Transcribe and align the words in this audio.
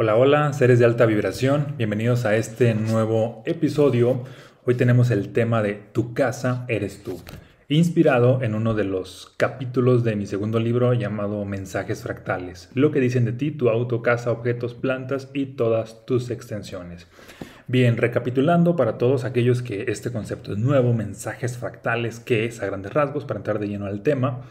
Hola, 0.00 0.14
hola, 0.14 0.52
seres 0.52 0.78
de 0.78 0.84
alta 0.84 1.06
vibración, 1.06 1.74
bienvenidos 1.76 2.24
a 2.24 2.36
este 2.36 2.72
nuevo 2.72 3.42
episodio. 3.46 4.22
Hoy 4.64 4.76
tenemos 4.76 5.10
el 5.10 5.32
tema 5.32 5.60
de 5.60 5.74
Tu 5.74 6.14
casa 6.14 6.64
eres 6.68 7.02
tú, 7.02 7.20
inspirado 7.68 8.40
en 8.44 8.54
uno 8.54 8.74
de 8.74 8.84
los 8.84 9.34
capítulos 9.36 10.04
de 10.04 10.14
mi 10.14 10.26
segundo 10.26 10.60
libro 10.60 10.94
llamado 10.94 11.44
Mensajes 11.44 12.02
Fractales, 12.04 12.70
lo 12.74 12.92
que 12.92 13.00
dicen 13.00 13.24
de 13.24 13.32
ti, 13.32 13.50
tu 13.50 13.70
auto, 13.70 14.00
casa, 14.00 14.30
objetos, 14.30 14.74
plantas 14.74 15.30
y 15.34 15.46
todas 15.46 16.06
tus 16.06 16.30
extensiones. 16.30 17.08
Bien, 17.66 17.96
recapitulando 17.96 18.76
para 18.76 18.98
todos 18.98 19.24
aquellos 19.24 19.62
que 19.62 19.86
este 19.88 20.12
concepto 20.12 20.52
es 20.52 20.58
nuevo, 20.58 20.94
mensajes 20.94 21.58
fractales, 21.58 22.20
¿qué 22.20 22.44
es 22.44 22.62
a 22.62 22.66
grandes 22.66 22.94
rasgos? 22.94 23.24
Para 23.24 23.38
entrar 23.38 23.58
de 23.58 23.66
lleno 23.66 23.86
al 23.86 24.04
tema. 24.04 24.42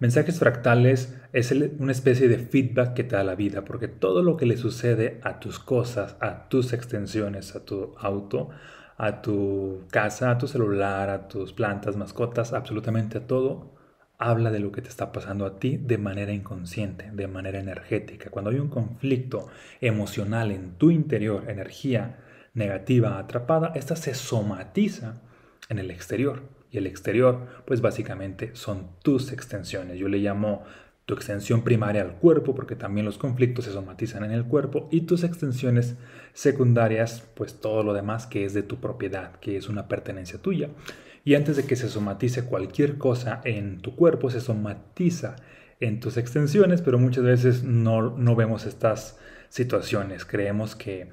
Mensajes 0.00 0.38
fractales 0.38 1.14
es 1.34 1.52
una 1.52 1.92
especie 1.92 2.26
de 2.26 2.38
feedback 2.38 2.94
que 2.94 3.04
te 3.04 3.16
da 3.16 3.22
la 3.22 3.34
vida, 3.34 3.66
porque 3.66 3.86
todo 3.86 4.22
lo 4.22 4.38
que 4.38 4.46
le 4.46 4.56
sucede 4.56 5.20
a 5.22 5.40
tus 5.40 5.58
cosas, 5.58 6.16
a 6.20 6.48
tus 6.48 6.72
extensiones, 6.72 7.54
a 7.54 7.66
tu 7.66 7.94
auto, 7.98 8.48
a 8.96 9.20
tu 9.20 9.82
casa, 9.90 10.30
a 10.30 10.38
tu 10.38 10.48
celular, 10.48 11.10
a 11.10 11.28
tus 11.28 11.52
plantas, 11.52 11.96
mascotas, 11.96 12.54
absolutamente 12.54 13.18
a 13.18 13.26
todo, 13.26 13.74
habla 14.16 14.50
de 14.50 14.60
lo 14.60 14.72
que 14.72 14.80
te 14.80 14.88
está 14.88 15.12
pasando 15.12 15.44
a 15.44 15.58
ti 15.58 15.76
de 15.76 15.98
manera 15.98 16.32
inconsciente, 16.32 17.10
de 17.12 17.28
manera 17.28 17.58
energética. 17.58 18.30
Cuando 18.30 18.48
hay 18.50 18.58
un 18.58 18.70
conflicto 18.70 19.48
emocional 19.82 20.50
en 20.50 20.78
tu 20.78 20.90
interior, 20.90 21.44
energía 21.50 22.24
negativa 22.54 23.18
atrapada, 23.18 23.72
esta 23.74 23.96
se 23.96 24.14
somatiza 24.14 25.20
en 25.68 25.78
el 25.78 25.90
exterior 25.90 26.59
y 26.70 26.78
el 26.78 26.86
exterior, 26.86 27.46
pues 27.64 27.80
básicamente 27.80 28.50
son 28.54 28.88
tus 29.02 29.32
extensiones. 29.32 29.98
Yo 29.98 30.08
le 30.08 30.18
llamo 30.18 30.64
tu 31.06 31.14
extensión 31.14 31.62
primaria 31.62 32.02
al 32.02 32.14
cuerpo, 32.14 32.54
porque 32.54 32.76
también 32.76 33.04
los 33.04 33.18
conflictos 33.18 33.64
se 33.64 33.72
somatizan 33.72 34.22
en 34.24 34.30
el 34.30 34.44
cuerpo, 34.44 34.88
y 34.92 35.02
tus 35.02 35.24
extensiones 35.24 35.96
secundarias, 36.34 37.28
pues 37.34 37.60
todo 37.60 37.82
lo 37.82 37.92
demás 37.94 38.26
que 38.26 38.44
es 38.44 38.54
de 38.54 38.62
tu 38.62 38.80
propiedad, 38.80 39.32
que 39.40 39.56
es 39.56 39.68
una 39.68 39.88
pertenencia 39.88 40.40
tuya. 40.40 40.70
Y 41.24 41.34
antes 41.34 41.56
de 41.56 41.64
que 41.64 41.76
se 41.76 41.88
somatice 41.88 42.44
cualquier 42.44 42.96
cosa 42.96 43.40
en 43.44 43.80
tu 43.80 43.96
cuerpo, 43.96 44.30
se 44.30 44.40
somatiza 44.40 45.36
en 45.80 45.98
tus 45.98 46.16
extensiones, 46.16 46.80
pero 46.80 46.98
muchas 46.98 47.24
veces 47.24 47.64
no, 47.64 48.16
no 48.16 48.36
vemos 48.36 48.64
estas 48.66 49.18
situaciones. 49.48 50.24
Creemos 50.24 50.76
que 50.76 51.10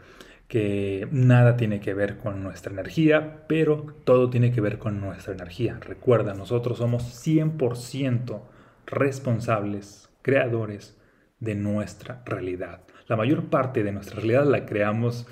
que 0.48 1.08
nada 1.12 1.58
tiene 1.58 1.80
que 1.80 1.94
ver 1.94 2.17
con 2.17 2.42
nuestra 2.42 2.72
energía, 2.72 3.44
pero 3.48 3.94
todo 4.06 4.30
tiene 4.30 4.52
que 4.52 4.62
ver 4.62 4.80
con 4.80 5.02
nuestra 5.02 5.34
energía. 5.34 5.78
Recuerda, 5.81 6.34
nosotros 6.34 6.78
somos 6.78 7.03
100% 7.26 8.42
responsables, 8.86 10.09
creadores 10.22 10.98
de 11.40 11.56
nuestra 11.56 12.23
realidad. 12.25 12.81
La 13.08 13.16
mayor 13.16 13.45
parte 13.45 13.84
de 13.84 13.92
nuestra 13.92 14.18
realidad 14.18 14.45
la 14.45 14.66
creamos 14.66 15.28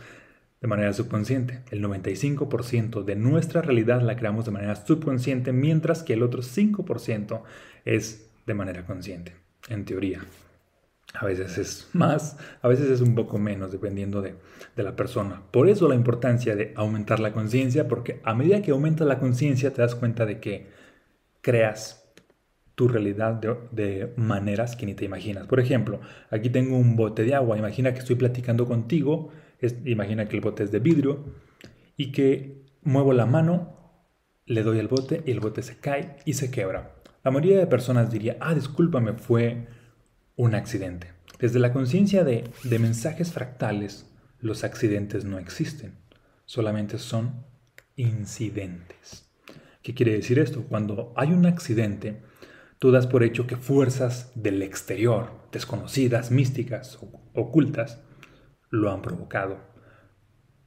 de 0.61 0.67
manera 0.67 0.93
subconsciente. 0.93 1.61
El 1.71 1.83
95% 1.83 3.03
de 3.03 3.16
nuestra 3.16 3.61
realidad 3.61 4.02
la 4.02 4.16
creamos 4.17 4.45
de 4.45 4.52
manera 4.52 4.75
subconsciente, 4.75 5.53
mientras 5.53 6.03
que 6.03 6.13
el 6.13 6.23
otro 6.23 6.41
5% 6.41 7.43
es 7.86 8.30
de 8.45 8.53
manera 8.53 8.86
consciente, 8.86 9.36
en 9.69 9.86
teoría. 9.86 10.21
A 11.19 11.25
veces 11.25 11.58
es 11.58 11.89
más, 11.94 12.38
a 12.61 12.67
veces 12.67 12.89
es 12.89 13.02
un 13.02 13.16
poco 13.16 13.38
menos, 13.38 13.71
dependiendo 13.71 14.21
de, 14.21 14.35
la 14.75 14.95
persona. 14.95 15.41
Por 15.52 15.69
eso 15.69 15.88
la 15.88 15.95
importancia 15.95 16.55
de 16.55 16.73
aumentar 16.75 17.19
la 17.19 17.31
conciencia, 17.31 17.88
porque 17.88 18.21
a 18.23 18.33
medida 18.33 18.61
que 18.61 18.71
aumentas 18.71 19.08
la 19.08 19.19
conciencia 19.19 19.71
te 19.73 19.81
das 19.81 19.95
cuenta 19.95 20.25
de 20.25 20.39
que 20.39 20.67
creas 21.41 22.13
tu 22.75 22.88
realidad 22.88 23.36
de, 23.36 23.55
de, 23.71 24.13
maneras 24.17 24.75
que 24.75 24.86
ni 24.86 24.93
te 24.93 25.05
imaginas. 25.05 25.47
Por 25.47 25.59
ejemplo, 25.59 26.02
aquí 26.30 26.49
tengo 26.49 26.77
un 26.77 26.95
bote 26.95 27.23
de 27.23 27.36
agua. 27.36 27.58
Imagina 27.58 27.93
que 27.93 27.99
estoy 27.99 28.17
platicando 28.17 28.66
contigo. 28.66 29.31
imagina 29.86 30.27
que 30.27 30.36
el 30.36 30.41
bote 30.41 30.63
es 30.63 30.71
de 30.71 30.80
vidrio 30.80 31.23
y 31.95 32.11
que 32.11 32.66
muevo 32.83 33.13
la 33.13 33.25
mano, 33.25 33.75
le 34.45 34.63
doy 34.63 34.80
el 34.80 34.88
bote 34.88 35.23
y 35.25 35.31
el 35.31 35.39
bote 35.39 35.61
se 35.61 35.77
cae 35.77 36.17
y 36.26 36.33
se 36.33 36.52
quebra. 36.52 36.95
La 37.23 37.32
mayoría 37.32 37.58
de 37.58 37.67
personas 37.67 38.11
diría, 38.11 38.37
ah, 38.39 38.53
discúlpame, 38.53 39.14
fue 39.14 39.67
un 40.35 40.55
accidente. 40.55 41.13
Desde 41.39 41.59
la 41.59 41.73
conciencia 41.73 42.23
de, 42.23 42.49
mensajes 42.79 43.31
fractales, 43.31 44.09
los 44.39 44.63
accidentes 44.63 45.25
no 45.25 45.39
existen, 45.39 45.97
solamente 46.45 46.97
son 46.97 47.45
incidentes. 47.95 49.29
¿Qué 49.81 49.93
quiere 49.93 50.13
decir 50.13 50.39
esto? 50.39 50.63
Cuando 50.63 51.13
hay 51.15 51.31
un 51.31 51.45
accidente, 51.45 52.21
tú 52.79 52.91
das 52.91 53.07
por 53.07 53.23
hecho 53.23 53.47
que 53.47 53.57
fuerzas 53.57 54.31
del 54.35 54.61
exterior, 54.61 55.31
desconocidas, 55.51 56.31
místicas, 56.31 56.99
ocultas, 57.33 58.02
lo 58.69 58.91
han 58.91 59.02
provocado. 59.02 59.59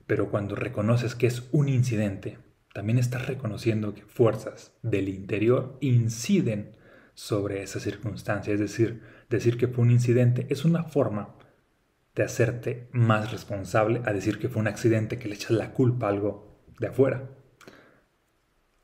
Pero 0.07 0.31
cuando 0.31 0.55
reconoces 0.55 1.15
que 1.15 1.27
es 1.27 1.49
un 1.53 1.69
incidente, 1.69 2.39
también 2.73 2.99
estás 2.99 3.27
reconociendo 3.27 3.95
que 3.95 4.03
fuerzas 4.03 4.79
del 4.83 5.09
interior 5.09 5.77
inciden 5.81 6.78
sobre 7.19 7.65
esa 7.65 7.81
circunstancia. 7.81 8.55
Es 8.55 8.61
decir, 8.61 9.03
decir 9.29 9.59
que 9.59 9.67
fue 9.67 9.83
un 9.83 9.91
incidente 9.91 10.47
es 10.51 10.65
una 10.65 10.85
forma 10.85 11.35
de 12.15 12.23
hacerte 12.23 12.87
más 12.93 13.33
responsable 13.33 14.03
a 14.05 14.13
decir 14.13 14.39
que 14.39 14.49
fue 14.49 14.61
un 14.61 14.69
accidente, 14.69 15.19
que 15.19 15.27
le 15.27 15.35
echas 15.35 15.51
la 15.51 15.73
culpa 15.73 16.07
a 16.07 16.11
algo 16.11 16.63
de 16.79 16.87
afuera. 16.87 17.29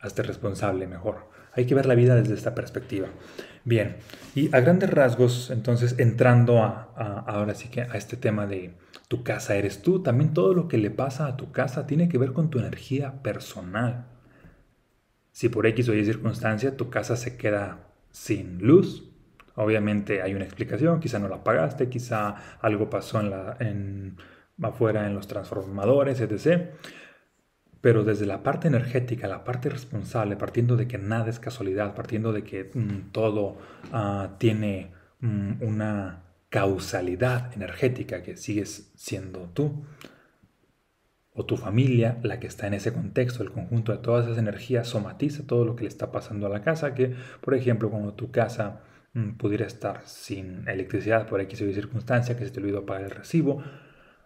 Hazte 0.01 0.25
responsable 0.25 0.89
mejor. 0.89 1.31
Hay 1.53 1.67
que 1.67 1.77
ver 1.77 1.87
la 1.87 1.95
vida 1.95 2.17
desde 2.17 2.35
esta 2.35 2.57
perspectiva. 2.57 3.07
Bien, 3.63 3.99
y 4.35 4.53
a 4.53 4.59
grandes 4.59 4.91
rasgos, 4.91 5.51
entonces, 5.51 5.95
entrando 5.99 6.61
a, 6.65 6.91
ahora 7.29 7.55
sí 7.55 7.69
que 7.69 7.83
a 7.83 7.95
este 7.95 8.17
tema 8.17 8.49
de 8.49 8.75
tu 9.07 9.23
casa 9.23 9.55
eres 9.55 9.81
tú, 9.81 10.03
también 10.03 10.35
todo 10.35 10.55
lo 10.55 10.67
que 10.67 10.79
le 10.79 10.91
pasa 10.91 11.29
a 11.29 11.37
tu 11.37 11.53
casa 11.53 11.87
tiene 11.87 12.09
que 12.09 12.19
ver 12.19 12.33
con 12.33 12.51
tu 12.51 12.59
energía 12.59 13.23
personal. 13.23 14.07
Si 15.31 15.49
por 15.49 15.69
X 15.69 15.89
o 15.89 15.95
Y 15.95 16.05
circunstancia 16.05 16.77
tu 16.77 16.91
casa 16.91 17.15
se 17.15 17.37
queda 17.37 17.84
sin 18.15 18.59
luz. 18.61 19.11
Obviamente 19.57 20.23
hay 20.23 20.35
una 20.35 20.45
explicación, 20.45 21.01
quizá 21.01 21.19
no 21.19 21.29
la 21.29 21.43
pagaste, 21.43 21.89
quizá 21.89 22.37
algo 22.61 22.89
pasó 22.89 23.21
en 23.21 23.31
la, 23.31 23.57
en, 23.59 24.17
afuera 24.63 25.07
en 25.07 25.15
los 25.15 25.27
transformadores, 25.27 26.21
etc. 26.21 26.71
Pero 27.81 28.05
desde 28.05 28.25
la 28.25 28.45
parte 28.45 28.69
energética, 28.69 29.27
la 29.27 29.43
parte 29.43 29.69
responsable, 29.69 30.37
partiendo 30.37 30.77
de 30.77 30.87
que 30.87 30.97
nada 30.97 31.29
es 31.29 31.41
casualidad, 31.41 31.95
partiendo 31.95 32.33
de 32.33 32.45
que 32.45 32.71
mm, 32.73 33.11
todo 33.11 33.59
ah, 33.93 34.37
tiene 34.39 34.93
mm, 35.21 35.63
una 35.63 36.23
causalidad 36.51 37.53
energética 37.53 38.23
que 38.23 38.37
sigues 38.37 38.93
siendo 38.95 39.51
tú, 39.51 39.85
o 41.35 41.45
tu 41.45 41.57
familia, 41.57 42.19
la 42.23 42.39
que 42.39 42.47
está 42.47 42.67
en 42.69 42.75
ese 42.75 42.93
contexto, 42.93 43.43
el 43.43 43.51
conjunto 43.51 43.93
de 43.93 43.99
todas 43.99 44.27
esas 44.27 44.39
energías 44.39 44.87
somatiza 44.89 45.47
todo 45.47 45.65
lo 45.65 45.75
que 45.75 45.83
le 45.83 45.89
está 45.89 46.13
pasando 46.13 46.47
a 46.47 46.51
la 46.51 46.63
casa, 46.63 46.95
que 46.95 47.15
por 47.41 47.55
ejemplo 47.55 47.91
cuando 47.91 48.15
tu 48.15 48.31
casa 48.31 48.81
mm, 49.15 49.33
pudiera 49.33 49.67
estar 49.67 50.03
sin 50.07 50.69
electricidad 50.69 51.27
por 51.27 51.41
X 51.41 51.61
o 51.63 51.67
Y 51.67 51.75
circunstancia, 51.75 52.37
que 52.37 52.45
se 52.45 52.53
te 52.53 52.61
olvidó 52.61 52.87
pagar 52.87 53.05
el 53.05 53.11
recibo, 53.11 53.63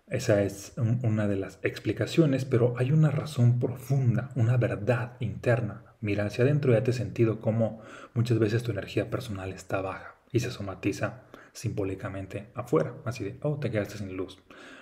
esa 0.09 0.43
es 0.43 0.73
una 1.03 1.29
de 1.29 1.37
las 1.37 1.59
explicaciones, 1.63 2.47
pero 2.47 2.75
hay 2.79 2.93
una 2.93 3.11
razón 3.11 3.59
profunda, 3.59 4.31
una 4.37 4.57
verdad 4.57 5.13
interna. 5.21 5.83
Mira 6.01 6.25
hacia 6.25 6.45
adentro 6.45 6.73
y 6.73 6.75
date 6.75 6.95
sentido 6.95 7.41
como 7.41 7.83
muchas 8.15 8.39
veces 8.39 8.63
tu 8.63 8.71
energía 8.71 9.11
personal 9.11 9.53
está 9.53 9.83
baja 9.83 10.15
y 10.33 10.41
se 10.41 10.51
somatiza 10.51 11.25
simbólicamente 11.53 12.47
afuera, 12.55 12.95
así 13.05 13.25
de, 13.25 13.37
oh, 13.43 13.59
te 13.59 13.71
quedaste 13.71 13.99
sin 13.99 14.17
luz 14.17 14.39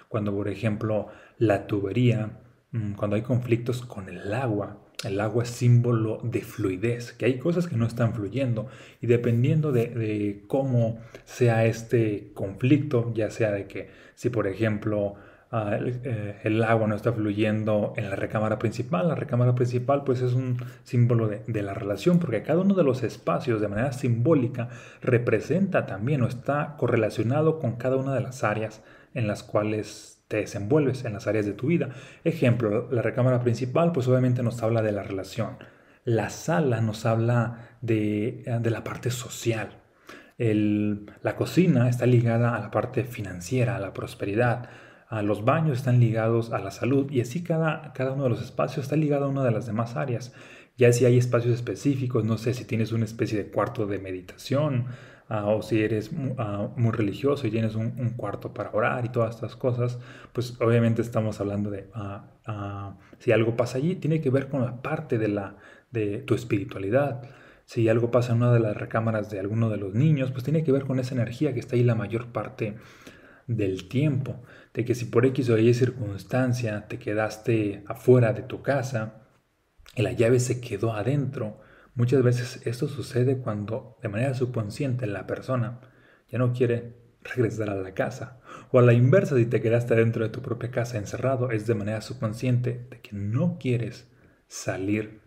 cuando 0.08 0.34
por 0.34 0.48
ejemplo 0.48 1.08
la 1.38 1.66
tubería, 1.66 2.38
mm, 2.72 2.92
cuando 2.92 3.16
hay 3.16 3.22
conflictos 3.22 3.82
con 3.82 4.08
el 4.08 4.32
agua, 4.32 4.78
el 5.04 5.20
agua 5.20 5.42
es 5.42 5.50
símbolo 5.50 6.20
de 6.22 6.40
fluidez, 6.40 7.12
que 7.12 7.26
hay 7.26 7.38
cosas 7.38 7.66
que 7.66 7.76
no 7.76 7.86
están 7.86 8.14
fluyendo. 8.14 8.66
Y 9.00 9.06
dependiendo 9.06 9.72
de, 9.72 10.44
cómo 10.48 10.98
sea 11.24 11.66
este 11.66 12.30
conflicto, 12.34 13.12
ya 13.14 13.30
sea 13.30 13.52
de 13.52 13.66
que 13.66 13.90
si 14.14 14.30
por 14.30 14.46
ejemplo 14.46 15.14
ah, 15.50 15.78
eh, 15.80 16.40
el, 16.44 16.62
agua 16.62 16.88
no 16.88 16.94
está 16.94 17.12
fluyendo 17.12 17.92
en 17.96 18.08
la 18.10 18.16
recámara 18.16 18.58
principal, 18.58 19.08
la 19.08 19.14
recámara 19.14 19.54
principal 19.54 20.02
pues 20.04 20.22
es 20.22 20.32
un 20.32 20.56
símbolo 20.82 21.28
de, 21.28 21.42
de 21.46 21.62
la 21.62 21.74
relación 21.74 22.18
porque 22.18 22.42
cada 22.42 22.60
uno 22.60 22.74
de 22.74 22.84
los 22.84 23.02
espacios 23.02 23.60
de 23.60 23.68
manera 23.68 23.92
simbólica 23.92 24.70
representa 25.02 25.86
también 25.86 26.22
o 26.22 26.26
está 26.26 26.76
correlacionado 26.78 27.58
con 27.58 27.76
cada 27.76 27.96
una 27.96 28.14
de 28.14 28.22
las 28.22 28.44
áreas 28.44 28.82
en 29.16 29.26
las 29.26 29.42
cuales 29.42 30.22
te 30.28 30.38
desenvuelves 30.38 31.04
en 31.04 31.14
las 31.14 31.26
áreas 31.26 31.46
de 31.46 31.52
tu 31.52 31.68
vida. 31.68 31.90
Ejemplo, 32.24 32.88
la 32.90 33.02
recámara 33.02 33.40
principal, 33.40 33.92
pues 33.92 34.06
obviamente 34.08 34.42
nos 34.42 34.62
habla 34.62 34.82
de 34.82 34.92
la 34.92 35.02
relación. 35.02 35.56
La 36.04 36.30
sala 36.30 36.80
nos 36.80 37.06
habla 37.06 37.78
de, 37.80 38.44
la 38.62 38.84
parte 38.84 39.10
social. 39.10 39.82
la 40.38 41.36
cocina 41.36 41.88
está 41.88 42.06
ligada 42.06 42.54
a 42.54 42.60
la 42.60 42.70
parte 42.70 43.04
financiera, 43.04 43.76
a 43.76 43.80
la 43.80 43.92
prosperidad. 43.92 44.68
A 45.08 45.22
los 45.22 45.44
baños 45.44 45.78
están 45.78 46.00
ligados 46.00 46.52
a 46.52 46.58
la 46.58 46.72
salud 46.72 47.10
y 47.12 47.20
así 47.20 47.44
cada, 47.44 47.92
cada 47.92 48.12
uno 48.12 48.24
de 48.24 48.30
los 48.30 48.42
espacios 48.42 48.86
está 48.86 48.96
ligado 48.96 49.26
a 49.26 49.28
una 49.28 49.44
de 49.44 49.52
las 49.52 49.64
demás 49.64 49.96
áreas. 49.96 50.32
Ya 50.76 50.92
si 50.92 51.06
hay 51.06 51.16
espacios 51.16 51.54
específicos, 51.54 52.24
no 52.24 52.36
sé 52.36 52.52
si 52.52 52.64
tienes 52.64 52.92
una 52.92 53.04
especie 53.04 53.38
de 53.38 53.50
cuarto 53.50 53.86
de 53.86 53.98
meditación, 53.98 54.86
ah, 55.28 55.46
o 55.46 55.62
si 55.62 55.82
eres 55.82 56.10
ah, 56.38 56.68
muy 56.76 56.92
religioso 56.92 57.46
y 57.46 57.50
tienes 57.50 57.74
un, 57.74 58.10
cuarto 58.16 58.54
para 58.54 58.70
orar 58.72 59.04
y 59.04 59.08
todas 59.08 59.34
estas 59.34 59.56
cosas, 59.56 59.98
pues 60.32 60.60
obviamente 60.60 61.02
estamos 61.02 61.40
hablando 61.40 61.70
de 61.70 61.88
ah, 61.94 62.96
si 63.18 63.32
algo 63.32 63.56
pasa 63.56 63.78
allí, 63.78 63.96
tiene 63.96 64.20
que 64.20 64.30
ver 64.30 64.48
con 64.48 64.62
la 64.62 64.82
parte 64.82 65.18
de, 65.18 65.28
la, 65.28 65.56
de 65.90 66.18
tu 66.18 66.34
espiritualidad. 66.34 67.22
Si 67.64 67.88
algo 67.88 68.10
pasa 68.12 68.32
en 68.32 68.38
una 68.38 68.52
de 68.52 68.60
las 68.60 68.76
recámaras 68.76 69.28
de 69.30 69.40
alguno 69.40 69.70
de 69.70 69.76
los 69.76 69.94
niños, 69.94 70.30
pues 70.30 70.44
tiene 70.44 70.62
que 70.62 70.70
ver 70.72 70.84
con 70.84 71.00
esa 71.00 71.14
energía 71.14 71.52
que 71.52 71.60
está 71.60 71.74
ahí 71.74 71.82
la 71.82 71.96
mayor 71.96 72.28
parte 72.28 72.76
del 73.46 73.88
tiempo. 73.88 74.42
De 74.72 74.84
que 74.84 74.94
si 74.94 75.06
por 75.06 75.26
X 75.26 75.50
o 75.50 75.58
Y 75.58 75.74
circunstancia 75.74 76.86
te 76.86 76.98
quedaste 76.98 77.82
afuera 77.86 78.32
de 78.32 78.42
tu 78.42 78.62
casa 78.62 79.22
y 79.96 80.02
la 80.02 80.12
llave 80.12 80.38
se 80.38 80.60
quedó 80.60 80.92
adentro, 80.92 81.58
Muchas 81.96 82.22
veces 82.22 82.60
esto 82.66 82.88
sucede 82.88 83.38
cuando 83.38 83.96
de 84.02 84.10
manera 84.10 84.34
subconsciente 84.34 85.06
la 85.06 85.26
persona 85.26 85.80
ya 86.28 86.38
no 86.38 86.52
quiere 86.52 86.94
regresar 87.22 87.70
a 87.70 87.74
la 87.74 87.94
casa. 87.94 88.38
O 88.70 88.78
a 88.78 88.82
la 88.82 88.92
inversa, 88.92 89.34
si 89.36 89.46
te 89.46 89.62
quedaste 89.62 89.94
dentro 89.96 90.22
de 90.22 90.28
tu 90.28 90.42
propia 90.42 90.70
casa 90.70 90.98
encerrado, 90.98 91.50
es 91.50 91.66
de 91.66 91.74
manera 91.74 92.02
subconsciente 92.02 92.86
de 92.90 93.00
que 93.00 93.16
no 93.16 93.56
quieres 93.58 94.12
salir 94.46 95.22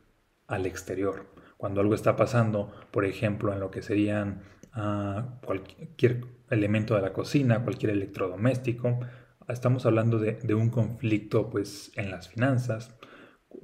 al 0.46 0.68
exterior. 0.68 1.26
Cuando 1.58 1.82
algo 1.82 1.96
está 1.96 2.16
pasando, 2.16 2.72
por 2.92 3.04
ejemplo, 3.04 3.52
en 3.52 3.60
lo 3.60 3.72
que 3.72 3.82
serían 3.82 4.44
ah, 4.72 5.40
cualquier 5.44 6.22
elemento 6.52 6.96
de 6.96 7.02
la 7.02 7.14
cocina, 7.14 7.64
cualquier 7.64 7.94
electrodoméstico, 7.94 9.00
estamos 9.48 9.88
hablando 9.88 10.20
de, 10.20 10.34
de 10.34 10.54
un 10.54 10.70
conflicto 10.70 11.50
pues, 11.50 11.92
en 11.96 12.12
las 12.12 12.30
finanzas, 12.30 12.96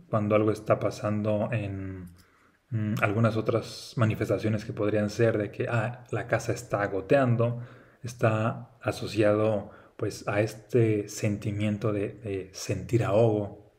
cuando 0.09 0.33
algo 0.33 0.51
está 0.51 0.79
pasando 0.79 1.49
en 1.51 2.15
Mm, 2.75 2.95
algunas 3.01 3.37
otras 3.37 3.93
manifestaciones 3.95 4.65
que 4.65 4.73
podrían 4.73 5.09
ser 5.09 5.37
de 5.37 5.49
que 5.49 5.67
ah, 5.69 6.03
la 6.11 6.27
casa 6.27 6.51
está 6.51 6.85
goteando, 6.87 7.61
está 8.03 8.69
asociado 8.81 9.71
pues 9.95 10.27
a 10.27 10.41
este 10.41 11.07
sentimiento 11.07 11.93
de, 11.93 12.49
sentir 12.51 13.05
ahogo, 13.05 13.73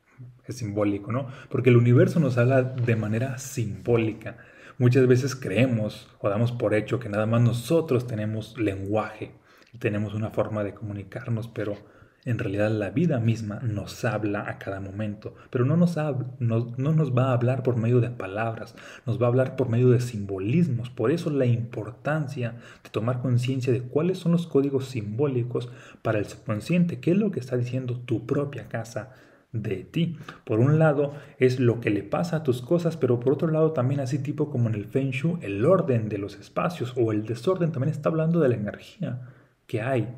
es 0.46 0.56
simbólico, 0.56 1.12
¿no? 1.12 1.28
Porque 1.50 1.68
el 1.68 1.76
universo 1.76 2.20
nos 2.20 2.38
habla 2.38 2.62
de 2.62 2.96
manera 2.96 3.36
simbólica. 3.36 4.38
Muchas 4.78 5.06
veces 5.06 5.36
creemos 5.36 6.08
o 6.20 6.30
damos 6.30 6.52
por 6.52 6.72
hecho 6.74 6.98
que 6.98 7.10
nada 7.10 7.26
más 7.26 7.42
nosotros 7.42 8.06
tenemos 8.06 8.56
lenguaje 8.56 9.34
tenemos 9.78 10.14
una 10.14 10.30
forma 10.30 10.64
de 10.64 10.74
comunicarnos, 10.74 11.48
pero 11.48 11.76
en 12.26 12.40
realidad 12.40 12.70
la 12.72 12.90
vida 12.90 13.20
misma 13.20 13.60
nos 13.60 14.04
habla 14.04 14.50
a 14.50 14.58
cada 14.58 14.80
momento, 14.80 15.34
pero 15.48 15.64
no 15.64 15.76
nos, 15.76 15.96
no, 16.40 16.74
nos 16.76 17.16
va 17.16 17.30
a 17.30 17.32
hablar 17.32 17.62
por 17.62 17.76
medio 17.76 18.00
de 18.00 18.10
palabras, 18.10 18.74
nos 19.06 19.22
va 19.22 19.26
a 19.26 19.28
hablar 19.28 19.54
por 19.54 19.68
medio 19.68 19.90
de 19.90 20.00
simbolismos. 20.00 20.90
Por 20.90 21.12
eso 21.12 21.30
la 21.30 21.46
importancia 21.46 22.56
de 22.82 22.90
tomar 22.90 23.22
conciencia 23.22 23.72
de 23.72 23.82
cuáles 23.82 24.18
son 24.18 24.32
los 24.32 24.48
códigos 24.48 24.88
simbólicos 24.88 25.70
para 26.02 26.18
el 26.18 26.26
subconsciente, 26.26 26.98
qué 26.98 27.12
es 27.12 27.16
lo 27.16 27.30
que 27.30 27.38
está 27.38 27.56
diciendo 27.56 28.00
tu 28.00 28.26
propia 28.26 28.66
casa 28.66 29.14
de 29.52 29.84
ti. 29.84 30.18
Por 30.44 30.58
un 30.58 30.80
lado 30.80 31.14
es 31.38 31.60
lo 31.60 31.78
que 31.80 31.90
le 31.90 32.02
pasa 32.02 32.38
a 32.38 32.42
tus 32.42 32.60
cosas, 32.60 32.96
pero 32.96 33.20
por 33.20 33.34
otro 33.34 33.48
lado 33.48 33.70
también 33.70 34.00
así 34.00 34.18
tipo 34.18 34.50
como 34.50 34.68
en 34.68 34.74
el 34.74 34.86
Feng 34.86 35.12
Shui, 35.12 35.38
el 35.42 35.64
orden 35.64 36.08
de 36.08 36.18
los 36.18 36.34
espacios 36.34 36.92
o 36.96 37.12
el 37.12 37.24
desorden 37.24 37.70
también 37.70 37.94
está 37.94 38.08
hablando 38.08 38.40
de 38.40 38.48
la 38.48 38.56
energía 38.56 39.20
que 39.68 39.80
hay 39.80 40.08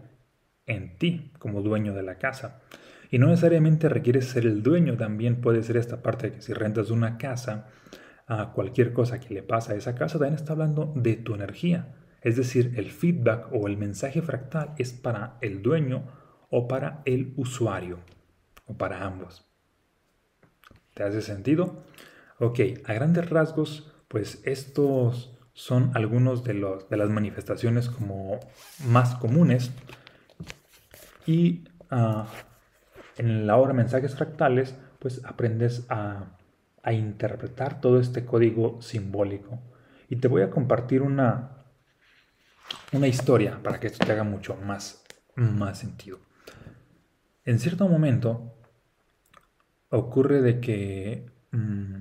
en 0.69 0.97
ti 0.97 1.33
como 1.39 1.63
dueño 1.63 1.95
de 1.95 2.05
la 2.05 2.19
casa. 2.19 2.61
Y 3.11 3.19
no 3.19 3.27
necesariamente 3.29 3.89
requieres 3.89 4.27
ser 4.27 4.47
el 4.47 4.63
dueño, 4.63 4.97
también 4.97 5.41
puede 5.41 5.63
ser 5.63 5.77
esta 5.77 6.03
parte 6.03 6.31
de 6.31 6.37
que 6.37 6.43
si 6.43 6.53
rentas 6.53 6.91
una 6.91 7.19
casa, 7.19 7.67
a 8.29 8.53
cualquier 8.53 8.93
cosa 8.93 9.19
que 9.19 9.33
le 9.33 9.43
pasa 9.43 9.73
a 9.73 9.77
esa 9.77 9.95
casa, 9.95 10.19
también 10.19 10.35
está 10.35 10.53
hablando 10.53 10.93
de 10.95 11.17
tu 11.17 11.35
energía. 11.35 11.95
Es 12.21 12.37
decir, 12.37 12.75
el 12.77 12.91
feedback 12.91 13.49
o 13.53 13.67
el 13.67 13.79
mensaje 13.79 14.21
fractal 14.21 14.75
es 14.77 14.93
para 14.93 15.39
el 15.41 15.63
dueño 15.63 16.05
o 16.51 16.69
para 16.69 17.01
el 17.07 17.33
usuario, 17.37 18.01
o 18.67 18.77
para 18.77 19.05
ambos. 19.05 19.47
¿Te 20.95 21.05
hace 21.05 21.23
sentido? 21.23 21.85
Ok, 22.39 22.61
a 22.85 22.93
grandes 22.93 23.31
rasgos, 23.31 23.95
pues 24.09 24.43
estos 24.45 25.39
son 25.55 25.91
algunos 25.95 26.45
de, 26.45 26.55
los, 26.55 26.89
de 26.89 26.97
las 26.97 27.09
manifestaciones 27.09 27.89
como 27.89 28.39
más 28.87 29.15
comunes 29.17 29.73
y 31.29 31.69
ah, 31.91 32.27
en 33.19 33.47
la 33.47 33.59
obra 33.59 33.75
Mensajes 33.75 34.17
Fractales, 34.17 34.75
pues 34.99 35.23
aprendes 35.27 35.85
a, 35.91 36.35
interpretar 36.91 37.83
todo 37.83 38.01
este 38.01 38.25
código 38.25 38.81
simbólico. 38.81 39.61
Y 40.09 40.17
te 40.17 40.27
voy 40.27 40.41
a 40.41 40.49
compartir 40.49 41.03
una, 41.03 41.67
una 42.93 43.09
historia 43.09 43.61
para 43.63 43.79
que 43.79 43.89
esto 43.89 44.07
te 44.07 44.13
haga 44.13 44.25
mucho 44.25 44.57
más, 44.57 45.05
más 45.35 45.79
sentido. 45.79 46.19
En 47.45 47.59
cierto 47.59 47.87
momento 47.87 48.55
ocurre 49.91 50.41
de 50.41 50.61
que 50.61 51.31
mm, 51.51 51.97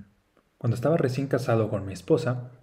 cuando 0.58 0.76
estaba 0.76 0.96
recién 0.96 1.28
casado 1.28 1.70
con 1.70 1.86
mi 1.86 1.92
esposa, 1.92 2.54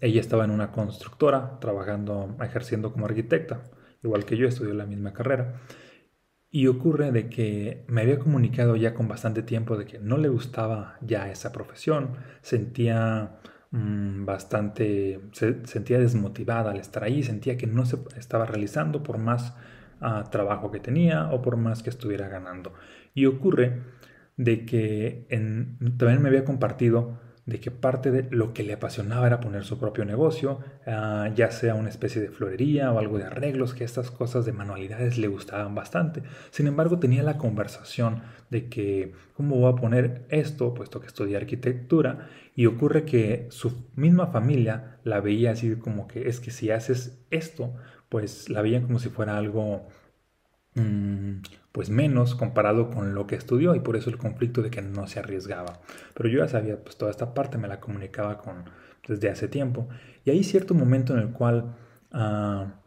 ella 0.00 0.20
estaba 0.22 0.46
en 0.46 0.52
una 0.52 0.72
constructora 0.72 1.58
trabajando, 1.60 2.34
ejerciendo 2.40 2.94
como 2.94 3.04
arquitecta 3.04 3.60
igual 4.02 4.24
que 4.24 4.36
yo, 4.36 4.46
estudió 4.48 4.74
la 4.74 4.86
misma 4.86 5.12
carrera. 5.12 5.60
Y 6.50 6.66
ocurre 6.66 7.12
de 7.12 7.28
que 7.28 7.84
me 7.86 8.02
había 8.02 8.18
comunicado 8.18 8.74
ya 8.76 8.94
con 8.94 9.06
bastante 9.06 9.42
tiempo 9.42 9.76
de 9.76 9.86
que 9.86 9.98
no 10.00 10.16
le 10.18 10.28
gustaba 10.28 10.98
ya 11.00 11.30
esa 11.30 11.52
profesión, 11.52 12.16
sentía 12.42 13.38
mm, 13.70 14.24
bastante, 14.24 15.20
se 15.32 15.64
sentía 15.66 15.98
desmotivada 16.00 16.72
al 16.72 16.80
estar 16.80 17.04
ahí, 17.04 17.22
sentía 17.22 17.56
que 17.56 17.66
no 17.68 17.86
se 17.86 17.98
estaba 18.16 18.46
realizando 18.46 19.02
por 19.04 19.18
más 19.18 19.54
ah, 20.00 20.24
trabajo 20.30 20.72
que 20.72 20.80
tenía 20.80 21.30
o 21.30 21.40
por 21.42 21.56
más 21.56 21.82
que 21.82 21.90
estuviera 21.90 22.28
ganando. 22.28 22.74
Y 23.14 23.26
ocurre 23.26 23.82
de 24.36 24.64
que 24.64 25.26
también 25.98 26.22
me 26.22 26.28
había 26.28 26.44
compartido 26.44 27.18
de 27.50 27.58
que 27.60 27.70
parte 27.70 28.10
de 28.10 28.22
lo 28.30 28.54
que 28.54 28.62
le 28.62 28.74
apasionaba 28.74 29.26
era 29.26 29.40
poner 29.40 29.64
su 29.64 29.78
propio 29.78 30.04
negocio, 30.04 30.60
ah, 30.86 31.28
ya 31.34 31.50
sea 31.50 31.74
una 31.74 31.88
especie 31.88 32.22
de 32.22 32.30
florería 32.30 32.92
o 32.92 32.98
algo 32.98 33.18
de 33.18 33.24
arreglos, 33.24 33.74
que 33.74 33.84
estas 33.84 34.10
cosas 34.10 34.46
de 34.46 34.52
manualidades 34.52 35.18
le 35.18 35.28
gustaban 35.28 35.74
bastante. 35.74 36.22
Sin 36.50 36.68
embargo, 36.68 36.98
tenía 37.00 37.22
la 37.24 37.38
conversación 37.38 38.22
de 38.50 38.68
que, 38.68 39.12
¿cómo 39.36 39.56
voy 39.56 39.72
a 39.72 39.76
poner 39.76 40.24
esto? 40.30 40.74
Puesto 40.74 41.00
que 41.00 41.08
estudié 41.08 41.36
arquitectura, 41.36 42.28
y 42.54 42.66
ocurre 42.66 43.04
que 43.04 43.46
su 43.50 43.88
misma 43.96 44.28
familia 44.28 44.98
la 45.04 45.20
veía 45.20 45.52
así 45.52 45.76
como 45.76 46.06
que 46.06 46.28
es 46.28 46.40
que 46.40 46.50
si 46.50 46.70
haces 46.70 47.18
esto, 47.30 47.74
pues 48.08 48.48
la 48.48 48.62
veían 48.62 48.82
como 48.82 48.98
si 48.98 49.08
fuera 49.08 49.36
algo 49.36 49.88
Mm, 50.74 51.42
pues 51.72 51.90
menos 51.90 52.34
comparado 52.34 52.90
con 52.90 53.14
lo 53.14 53.26
que 53.26 53.36
estudió 53.36 53.74
y 53.74 53.80
por 53.80 53.96
eso 53.96 54.10
el 54.10 54.18
conflicto 54.18 54.62
de 54.62 54.70
que 54.70 54.82
no 54.82 55.06
se 55.06 55.20
arriesgaba. 55.20 55.80
Pero 56.14 56.28
yo 56.28 56.40
ya 56.40 56.48
sabía, 56.48 56.82
pues 56.82 56.96
toda 56.96 57.10
esta 57.10 57.34
parte 57.34 57.58
me 57.58 57.68
la 57.68 57.80
comunicaba 57.80 58.38
con 58.38 58.64
desde 59.06 59.30
hace 59.30 59.48
tiempo 59.48 59.88
y 60.24 60.30
hay 60.30 60.44
cierto 60.44 60.74
momento 60.74 61.14
en 61.14 61.20
el 61.20 61.30
cual 61.30 61.76
ah, 62.12 62.80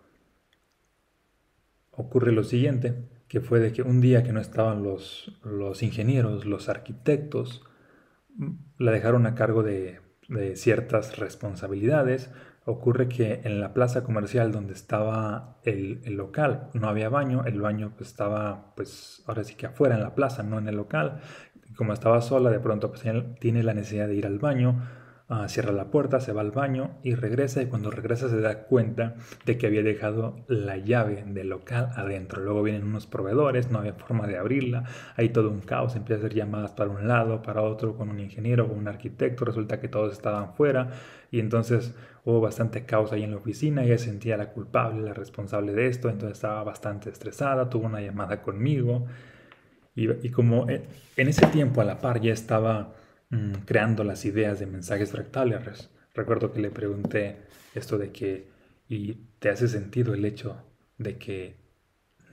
ocurre 1.91 2.31
lo 2.31 2.43
siguiente, 2.43 3.09
que 3.27 3.41
fue 3.41 3.59
de 3.59 3.71
que 3.71 3.81
un 3.81 4.01
día 4.01 4.23
que 4.23 4.33
no 4.33 4.39
estaban 4.39 4.83
los, 4.83 5.39
los 5.43 5.81
ingenieros, 5.83 6.45
los 6.45 6.69
arquitectos, 6.69 7.63
mm, 8.35 8.51
la 8.79 8.91
dejaron 8.91 9.25
a 9.25 9.35
cargo 9.35 9.63
de, 9.63 10.01
de 10.27 10.55
ciertas 10.55 11.17
responsabilidades, 11.17 12.31
ocurre 12.65 13.07
que 13.09 13.41
en 13.43 13.59
la 13.59 13.73
plaza 13.73 14.03
comercial 14.03 14.51
donde 14.51 14.73
estaba 14.73 15.57
el, 15.63 16.01
local 16.15 16.69
no 16.73 16.87
había 16.87 17.09
baño, 17.09 17.43
el 17.45 17.59
baño 17.61 17.93
estaba 17.99 18.73
pues 18.75 19.23
ahora 19.27 19.43
sí 19.43 19.55
que 19.55 19.65
afuera 19.67 19.95
en 19.95 20.03
la 20.03 20.15
plaza, 20.15 20.43
no 20.43 20.59
en 20.59 20.67
el 20.67 20.75
local. 20.75 21.21
como 21.75 21.93
estaba 21.93 22.21
sola, 22.21 22.49
de 22.49 22.59
pronto 22.59 22.91
pues 22.91 23.03
tiene 23.39 23.63
la 23.63 23.73
necesidad 23.73 24.07
de 24.07 24.15
ir 24.15 24.25
al 24.25 24.39
baño, 24.39 24.81
Ah, 25.29 25.47
cierra 25.47 25.71
la 25.71 25.85
puerta, 25.85 26.19
se 26.19 26.33
va 26.33 26.41
al 26.41 26.51
baño 26.51 26.97
y 27.01 27.15
regresa 27.15 27.61
y 27.61 27.67
cuando 27.67 27.89
regresa 27.89 28.27
se 28.27 28.41
da 28.41 28.63
cuenta 28.63 29.15
de 29.45 29.57
que 29.57 29.67
había 29.67 29.81
dejado 29.81 30.35
la 30.49 30.75
llave 30.75 31.23
del 31.25 31.47
local 31.47 31.91
adentro. 31.95 32.41
Luego 32.41 32.61
vienen 32.61 32.83
unos 32.83 33.07
proveedores, 33.07 33.71
no 33.71 33.79
había 33.79 33.93
forma 33.93 34.27
de 34.27 34.37
abrirla, 34.37 34.83
hay 35.15 35.29
todo 35.29 35.49
un 35.49 35.61
caos, 35.61 35.95
empieza 35.95 36.21
a 36.21 36.25
hacer 36.25 36.35
llamadas 36.37 36.71
para 36.71 36.89
un 36.89 37.07
lado, 37.07 37.41
para 37.41 37.61
otro, 37.61 37.95
con 37.95 38.09
un 38.09 38.19
ingeniero, 38.19 38.67
con 38.67 38.77
un 38.77 38.87
arquitecto, 38.89 39.45
resulta 39.45 39.79
que 39.79 39.87
todos 39.87 40.11
estaban 40.11 40.55
fuera 40.55 40.89
y 41.31 41.39
entonces 41.39 41.95
hubo 42.25 42.41
bastante 42.41 42.85
caos 42.85 43.13
ahí 43.13 43.23
en 43.23 43.31
la 43.31 43.37
oficina, 43.37 43.85
ella 43.85 43.97
sentía 43.97 44.35
la 44.35 44.49
culpable, 44.49 45.01
la 45.01 45.13
responsable 45.13 45.73
de 45.73 45.87
esto, 45.87 46.09
entonces 46.09 46.37
estaba 46.37 46.65
bastante 46.65 47.09
estresada, 47.09 47.69
tuvo 47.69 47.85
una 47.85 48.01
llamada 48.01 48.41
conmigo 48.41 49.05
y, 49.95 50.29
como 50.31 50.69
eh, 50.69 50.83
en 51.15 51.27
ese 51.29 51.45
tiempo 51.47 51.79
a 51.79 51.85
la 51.85 51.99
par 51.99 52.19
ya 52.19 52.33
estaba 52.33 52.93
Mm, 53.33 53.63
creando 53.65 54.03
las 54.03 54.25
ideas 54.25 54.59
de 54.59 54.67
mensajes 54.67 55.09
fractales. 55.09 55.89
Recuerdo 56.13 56.53
que 56.53 56.61
le 56.61 56.69
pregunté 56.69 57.37
esto 57.73 57.97
de 57.97 58.11
que, 58.11 58.47
¿y 58.87 59.15
te 59.39 59.49
hace 59.49 59.67
sentido 59.67 60.13
el 60.13 60.23
hecho 60.23 60.63
de 60.99 61.17
que 61.17 61.55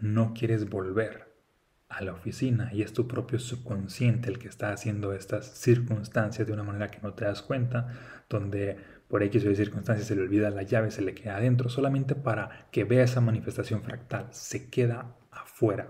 no 0.03 0.35
quieres 0.35 0.69
volver 0.69 1.33
a 1.89 2.03
la 2.03 2.13
oficina 2.13 2.71
y 2.75 2.83
es 2.83 2.93
tu 2.93 3.09
propio 3.09 3.39
subconsciente 3.39 4.29
el 4.29 4.39
que 4.39 4.49
está 4.49 4.73
haciendo 4.73 5.15
estas 5.15 5.47
circunstancias 5.59 6.47
de 6.47 6.53
una 6.53 6.65
manera 6.65 6.91
que 6.91 7.01
no 7.01 7.15
te 7.15 7.25
das 7.25 7.41
cuenta, 7.41 7.89
donde 8.29 8.77
por 9.09 9.23
X 9.23 9.47
o 9.47 9.51
Y 9.51 9.57
circunstancias 9.57 10.07
se 10.07 10.15
le 10.15 10.21
olvida 10.21 10.51
la 10.51 10.65
llave, 10.65 10.91
se 10.91 11.01
le 11.01 11.15
queda 11.15 11.39
adentro, 11.39 11.71
solamente 11.71 12.15
para 12.15 12.69
que 12.71 12.85
vea 12.85 13.05
esa 13.05 13.23
manifestación 13.23 13.83
fractal, 13.83 14.29
se 14.33 14.69
queda 14.69 15.17
afuera, 15.31 15.89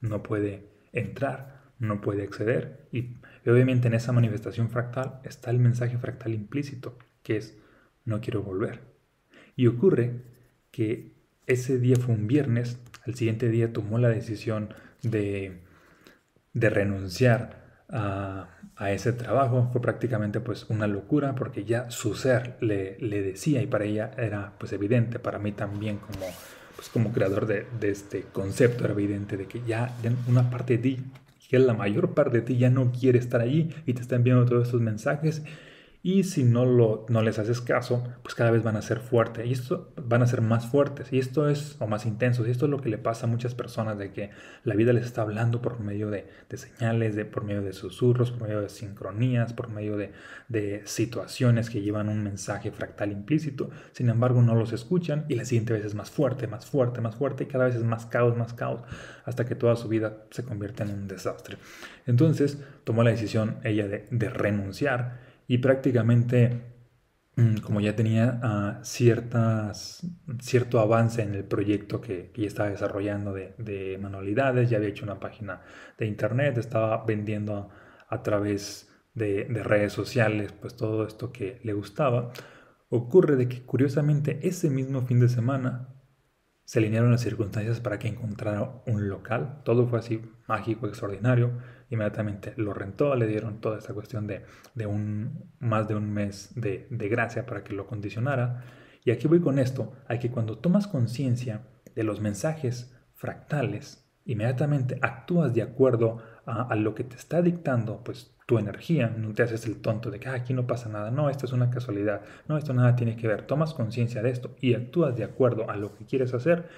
no 0.00 0.22
puede 0.22 0.70
entrar, 0.92 1.57
no 1.78 2.00
puede 2.00 2.22
acceder 2.22 2.86
y, 2.92 3.16
obviamente 3.46 3.88
en 3.88 3.94
esa 3.94 4.12
manifestación 4.12 4.68
fractal 4.68 5.20
está 5.24 5.50
el 5.50 5.58
mensaje 5.58 5.96
fractal 5.96 6.34
implícito, 6.34 6.98
que 7.22 7.36
es 7.36 7.56
no 8.04 8.20
quiero 8.20 8.42
volver. 8.42 8.80
Y 9.56 9.66
ocurre 9.66 10.22
que 10.70 11.12
ese 11.46 11.78
día 11.78 11.96
fue 11.96 12.14
un 12.14 12.26
viernes, 12.26 12.78
al 13.06 13.14
siguiente 13.14 13.48
día 13.48 13.72
tomó 13.72 13.98
la 13.98 14.08
decisión 14.08 14.74
de, 15.02 15.62
de 16.52 16.70
renunciar 16.70 17.58
a, 17.90 18.48
ese 18.90 19.12
trabajo 19.12 19.70
fue 19.72 19.80
prácticamente 19.80 20.40
pues 20.40 20.66
una 20.68 20.86
locura 20.86 21.34
porque 21.34 21.64
ya 21.64 21.90
su 21.90 22.14
ser 22.14 22.56
le, 22.60 22.96
le, 23.00 23.22
decía 23.22 23.62
y 23.62 23.66
para 23.66 23.84
ella 23.84 24.10
era 24.16 24.52
pues 24.58 24.72
evidente, 24.72 25.18
para 25.18 25.38
mí 25.38 25.52
también 25.52 25.98
como, 25.98 26.26
pues, 26.76 26.88
como 26.88 27.12
creador 27.12 27.46
de, 27.46 27.66
de 27.80 27.90
este 27.90 28.22
concepto 28.32 28.84
era 28.84 28.92
evidente 28.92 29.36
de 29.36 29.46
que 29.46 29.62
ya, 29.66 29.96
una 30.28 30.48
parte 30.50 30.78
de 30.78 30.98
que 31.48 31.58
la 31.58 31.74
mayor 31.74 32.14
parte 32.14 32.38
de 32.38 32.42
ti 32.42 32.58
ya 32.58 32.70
no 32.70 32.92
quiere 32.92 33.18
estar 33.18 33.40
allí 33.40 33.70
y 33.86 33.94
te 33.94 34.02
está 34.02 34.16
enviando 34.16 34.44
todos 34.44 34.66
estos 34.66 34.80
mensajes 34.80 35.42
y 36.00 36.22
si 36.22 36.44
no, 36.44 36.64
lo, 36.64 37.06
no 37.08 37.22
les 37.22 37.40
haces 37.40 37.60
caso, 37.60 38.04
pues 38.22 38.36
cada 38.36 38.52
vez 38.52 38.62
van 38.62 38.76
a 38.76 38.82
ser 38.82 39.00
fuertes. 39.00 39.44
Y 39.46 39.52
esto 39.52 39.92
van 39.96 40.22
a 40.22 40.28
ser 40.28 40.42
más 40.42 40.66
fuertes. 40.66 41.12
Y 41.12 41.18
esto 41.18 41.48
es, 41.48 41.76
o 41.80 41.88
más 41.88 42.06
intensos. 42.06 42.46
Y 42.46 42.52
esto 42.52 42.66
es 42.66 42.70
lo 42.70 42.80
que 42.80 42.88
le 42.88 42.98
pasa 42.98 43.26
a 43.26 43.28
muchas 43.28 43.56
personas, 43.56 43.98
de 43.98 44.12
que 44.12 44.30
la 44.62 44.76
vida 44.76 44.92
les 44.92 45.04
está 45.04 45.22
hablando 45.22 45.60
por 45.60 45.80
medio 45.80 46.08
de, 46.08 46.28
señales, 46.54 47.16
de, 47.16 47.24
por 47.24 47.42
medio 47.42 47.62
de 47.62 47.72
susurros, 47.72 48.30
por 48.30 48.42
medio 48.42 48.60
de 48.60 48.68
sincronías, 48.68 49.52
por 49.52 49.70
medio 49.70 49.96
de, 49.96 50.12
de, 50.48 50.82
situaciones 50.84 51.68
que 51.68 51.82
llevan 51.82 52.08
un 52.08 52.22
mensaje 52.22 52.70
fractal 52.70 53.10
implícito. 53.10 53.68
Sin 53.90 54.08
embargo, 54.08 54.40
no 54.40 54.54
los 54.54 54.72
escuchan 54.72 55.24
y 55.28 55.34
la 55.34 55.44
siguiente 55.44 55.72
vez 55.72 55.84
es 55.84 55.96
más 55.96 56.10
fuerte, 56.12 56.46
más 56.46 56.64
fuerte, 56.64 57.00
más 57.00 57.16
fuerte. 57.16 57.42
Y 57.42 57.46
cada 57.48 57.64
vez 57.64 57.74
es 57.74 57.82
más 57.82 58.06
caos, 58.06 58.36
más 58.36 58.54
caos. 58.54 58.82
Hasta 59.24 59.46
que 59.46 59.56
toda 59.56 59.74
su 59.74 59.88
vida 59.88 60.18
se 60.30 60.44
convierte 60.44 60.84
en 60.84 60.90
un 60.90 61.08
desastre. 61.08 61.58
Entonces, 62.06 62.62
tomó 62.84 63.02
la 63.02 63.10
decisión 63.10 63.58
ella 63.64 63.88
de, 63.88 64.06
de 64.12 64.28
renunciar 64.30 65.27
y 65.48 65.58
prácticamente 65.58 66.62
mm, 67.36 67.56
como 67.58 67.80
ya 67.80 67.96
tenía 67.96 68.38
ah, 68.42 68.80
ciertas, 68.82 70.06
cierto 70.40 70.78
avance 70.78 71.22
en 71.22 71.34
el 71.34 71.44
proyecto 71.44 72.00
que, 72.00 72.30
ya 72.36 72.46
estaba 72.46 72.68
desarrollando 72.68 73.32
de, 73.32 73.98
manualidades, 74.00 74.70
ya 74.70 74.76
había 74.76 74.90
hecho 74.90 75.04
una 75.04 75.18
página 75.18 75.62
de 75.98 76.06
internet, 76.06 76.58
estaba 76.58 77.04
vendiendo 77.04 77.70
a, 78.08 78.22
través 78.22 78.90
de, 79.14 79.46
de, 79.46 79.62
redes 79.64 79.92
sociales, 79.92 80.52
pues 80.52 80.76
todo 80.76 81.06
esto 81.06 81.32
que 81.32 81.60
le 81.64 81.72
gustaba, 81.72 82.30
ocurre 82.90 83.36
de 83.36 83.48
que 83.48 83.62
curiosamente 83.62 84.38
ese 84.46 84.70
mismo 84.70 85.02
fin 85.02 85.20
de 85.20 85.28
semana 85.28 85.88
se 86.64 86.78
alinearon 86.80 87.10
las 87.10 87.22
circunstancias 87.22 87.80
para 87.80 87.98
que 87.98 88.08
encontrara 88.08 88.82
un 88.86 89.08
local, 89.08 89.62
todo 89.64 89.86
fue 89.86 90.00
así 90.00 90.20
mágico, 90.46 90.86
extraordinario, 90.86 91.52
inmediatamente 91.90 92.54
lo 92.56 92.74
rentó, 92.74 93.14
le 93.14 93.26
dieron 93.26 93.60
toda 93.60 93.78
esta 93.78 93.94
cuestión 93.94 94.26
de, 94.26 94.44
un, 94.86 95.50
más 95.58 95.88
de 95.88 95.94
un 95.94 96.10
mes 96.12 96.50
de, 96.54 96.86
gracia 96.90 97.46
para 97.46 97.64
que 97.64 97.72
lo 97.72 97.86
condicionara. 97.86 98.64
Y 99.04 99.10
aquí 99.10 99.26
voy 99.26 99.40
con 99.40 99.58
esto, 99.58 99.92
hay 100.06 100.18
que 100.18 100.30
cuando 100.30 100.58
tomas 100.58 100.86
conciencia 100.86 101.62
de 101.94 102.02
los 102.04 102.20
mensajes 102.20 102.94
fractales, 103.14 104.04
inmediatamente 104.24 104.98
actúas 105.00 105.54
de 105.54 105.62
acuerdo 105.62 106.22
a, 106.44 106.74
lo 106.76 106.94
que 106.94 107.04
te 107.04 107.16
está 107.16 107.42
dictando 107.42 108.02
pues 108.04 108.34
tu 108.46 108.58
energía, 108.58 109.08
no 109.08 109.34
te 109.34 109.42
haces 109.42 109.66
el 109.66 109.80
tonto 109.80 110.10
de 110.10 110.18
que 110.18 110.28
ah, 110.28 110.34
aquí 110.34 110.54
no 110.54 110.66
pasa 110.66 110.88
nada, 110.88 111.10
no, 111.10 111.28
esto 111.28 111.44
es 111.44 111.52
una 111.52 111.70
casualidad, 111.70 112.22
no, 112.46 112.56
esto 112.56 112.72
nada 112.72 112.96
tiene 112.96 113.16
que 113.16 113.28
ver, 113.28 113.42
tomas 113.42 113.74
conciencia 113.74 114.22
de 114.22 114.30
esto 114.30 114.56
y 114.60 114.74
actúas 114.74 115.16
de 115.16 115.24
acuerdo 115.24 115.68
a 115.70 115.76
lo 115.76 115.94
que 115.94 116.06
quieres 116.06 116.32
hacer, 116.32 116.68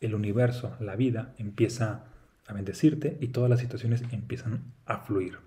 el 0.00 0.14
universo, 0.14 0.76
la 0.78 0.96
vida 0.96 1.34
empieza 1.38 2.04
a 2.50 2.54
bendecirte 2.54 3.16
y 3.20 3.28
todas 3.28 3.48
las 3.48 3.60
situaciones 3.60 4.02
empiezan 4.12 4.74
a 4.84 4.98
fluir. 4.98 5.38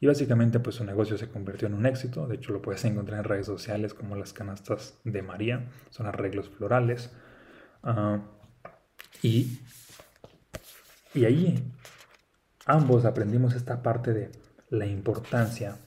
Y 0.00 0.06
básicamente 0.06 0.60
pues 0.60 0.76
su 0.76 0.84
negocio 0.84 1.18
se 1.18 1.28
convirtió 1.28 1.66
en 1.66 1.74
un 1.74 1.86
éxito, 1.86 2.28
de 2.28 2.36
hecho 2.36 2.52
lo 2.52 2.62
puedes 2.62 2.84
encontrar 2.84 3.18
en 3.18 3.24
redes 3.24 3.46
sociales 3.46 3.94
como 3.94 4.14
las 4.14 4.32
canastas 4.32 4.98
de 5.04 5.22
María, 5.22 5.68
son 5.90 6.06
arreglos 6.06 6.48
florales. 6.48 7.10
Ah, 7.82 8.20
y, 9.22 9.58
y 11.14 11.24
ahí 11.24 11.72
ambos 12.66 13.04
aprendimos 13.04 13.54
esta 13.54 13.82
parte 13.82 14.12
de 14.12 14.30
la 14.70 14.86
importancia 14.86 15.78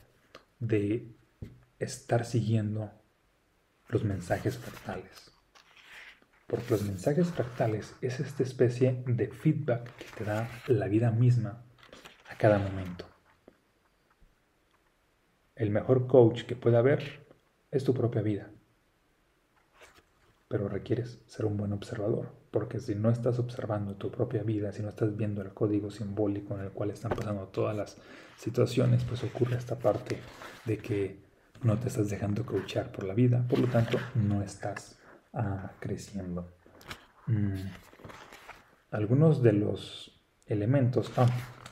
de 0.59 1.15
estar 1.79 2.25
siguiendo 2.25 2.91
los 3.89 4.03
mensajes 4.03 4.57
fractales. 4.57 5.30
Porque 6.51 6.71
los 6.71 6.83
mensajes 6.83 7.29
fractales 7.29 7.95
es 8.01 8.19
esta 8.19 8.43
especie 8.43 9.01
de 9.05 9.29
feedback 9.29 9.95
que 9.95 10.05
te 10.17 10.25
da 10.25 10.49
la 10.67 10.89
vida 10.89 11.09
misma 11.09 11.63
a 12.29 12.35
cada 12.35 12.59
momento. 12.59 13.05
El 15.55 15.69
mejor 15.69 16.07
coach 16.07 16.43
que 16.43 16.57
pueda 16.57 16.79
haber 16.79 17.25
es 17.71 17.85
tu 17.85 17.93
propia 17.93 18.21
vida. 18.21 18.51
Pero 20.49 20.67
requieres 20.67 21.21
ser 21.25 21.45
un 21.45 21.55
buen 21.55 21.71
observador, 21.71 22.33
porque 22.51 22.81
si 22.81 22.95
no 22.95 23.09
estás 23.09 23.39
observando 23.39 23.95
tu 23.95 24.11
propia 24.11 24.43
vida, 24.43 24.73
si 24.73 24.83
no 24.83 24.89
estás 24.89 25.15
viendo 25.15 25.41
el 25.41 25.53
código 25.53 25.89
simbólico 25.89 26.55
en 26.55 26.65
el 26.65 26.71
cual 26.71 26.91
están 26.91 27.11
pasando 27.11 27.47
todas 27.47 27.77
las 27.77 27.95
situaciones, 28.35 29.05
pues 29.05 29.23
ocurre 29.23 29.55
esta 29.55 29.79
parte 29.79 30.17
de 30.65 30.77
que 30.79 31.23
no 31.63 31.79
te 31.79 31.87
estás 31.87 32.09
dejando 32.09 32.45
coachar 32.45 32.91
por 32.91 33.05
la 33.05 33.13
vida, 33.13 33.45
por 33.47 33.59
lo 33.59 33.67
tanto 33.67 33.97
no 34.15 34.41
estás 34.41 35.00
creciendo. 35.79 36.51
Mm. 37.27 37.55
Algunos 38.91 39.41
de 39.41 39.53
los 39.53 40.21
elementos, 40.45 41.11
ah, 41.17 41.27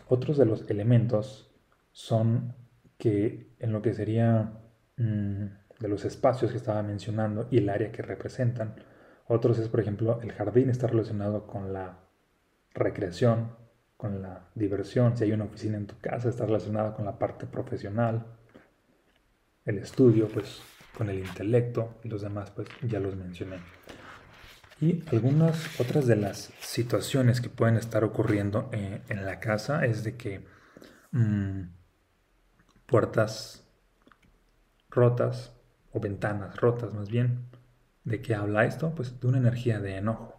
otros 0.07 0.37
de 0.37 0.45
los 0.45 0.69
elementos 0.69 1.51
son 1.91 2.55
que 2.97 3.55
en 3.59 3.73
lo 3.73 3.81
que 3.81 3.93
sería 3.93 4.53
mm, 4.97 5.45
de 5.79 5.87
los 5.87 6.05
espacios 6.05 6.51
que 6.51 6.57
estaba 6.57 6.83
mencionando 6.83 7.47
y 7.51 7.57
el 7.57 7.69
área 7.69 7.91
que 7.91 8.01
representan, 8.01 8.75
otros 9.27 9.59
es, 9.59 9.67
por 9.67 9.79
ejemplo, 9.79 10.19
el 10.21 10.31
jardín 10.31 10.69
está 10.69 10.87
relacionado 10.87 11.45
con 11.45 11.71
la 11.71 11.99
recreación, 12.73 13.51
con 13.95 14.21
la 14.21 14.47
diversión. 14.55 15.15
Si 15.15 15.23
hay 15.23 15.33
una 15.33 15.45
oficina 15.45 15.77
en 15.77 15.85
tu 15.87 15.99
casa, 15.99 16.29
está 16.29 16.45
relacionada 16.45 16.95
con 16.95 17.05
la 17.05 17.19
parte 17.19 17.45
profesional. 17.45 18.25
El 19.65 19.77
estudio, 19.77 20.27
pues 20.29 20.61
con 20.99 21.09
el 21.09 21.19
intelecto 21.19 21.97
y 22.03 22.09
los 22.09 22.21
demás 22.21 22.51
pues 22.51 22.67
ya 22.81 22.99
los 22.99 23.15
mencioné. 23.15 23.59
Y 24.81 25.01
algunas 25.09 25.79
otras 25.79 26.05
de 26.07 26.17
las 26.17 26.51
situaciones 26.59 27.39
que 27.39 27.47
pueden 27.47 27.77
estar 27.77 28.03
ocurriendo 28.03 28.69
eh, 28.73 29.01
en 29.07 29.25
la 29.25 29.39
casa 29.39 29.85
es 29.85 30.03
de 30.03 30.17
que 30.17 30.45
mm, 31.11 31.61
puertas 32.85 33.65
rotas 34.89 35.53
o 35.93 36.01
ventanas 36.01 36.57
rotas 36.57 36.93
más 36.93 37.09
bien. 37.09 37.45
¿De 38.03 38.21
qué 38.21 38.35
habla 38.35 38.65
esto? 38.65 38.93
Pues 38.93 39.21
de 39.21 39.27
una 39.27 39.37
energía 39.37 39.79
de 39.79 39.95
enojo. 39.95 40.35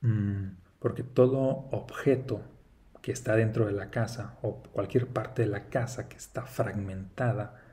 Mm, 0.00 0.52
porque 0.78 1.02
todo 1.02 1.68
objeto 1.70 2.40
que 3.02 3.12
está 3.12 3.36
dentro 3.36 3.66
de 3.66 3.72
la 3.72 3.90
casa 3.90 4.38
o 4.40 4.62
cualquier 4.62 5.06
parte 5.06 5.42
de 5.42 5.48
la 5.48 5.68
casa 5.68 6.08
que 6.08 6.16
está 6.16 6.46
fragmentada 6.46 7.67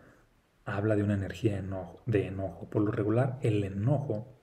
habla 0.66 0.96
de 0.96 1.04
una 1.04 1.14
energía 1.14 1.64
de 2.06 2.28
enojo. 2.28 2.70
Por 2.70 2.82
lo 2.82 2.92
regular, 2.92 3.38
el 3.42 3.64
enojo 3.64 4.36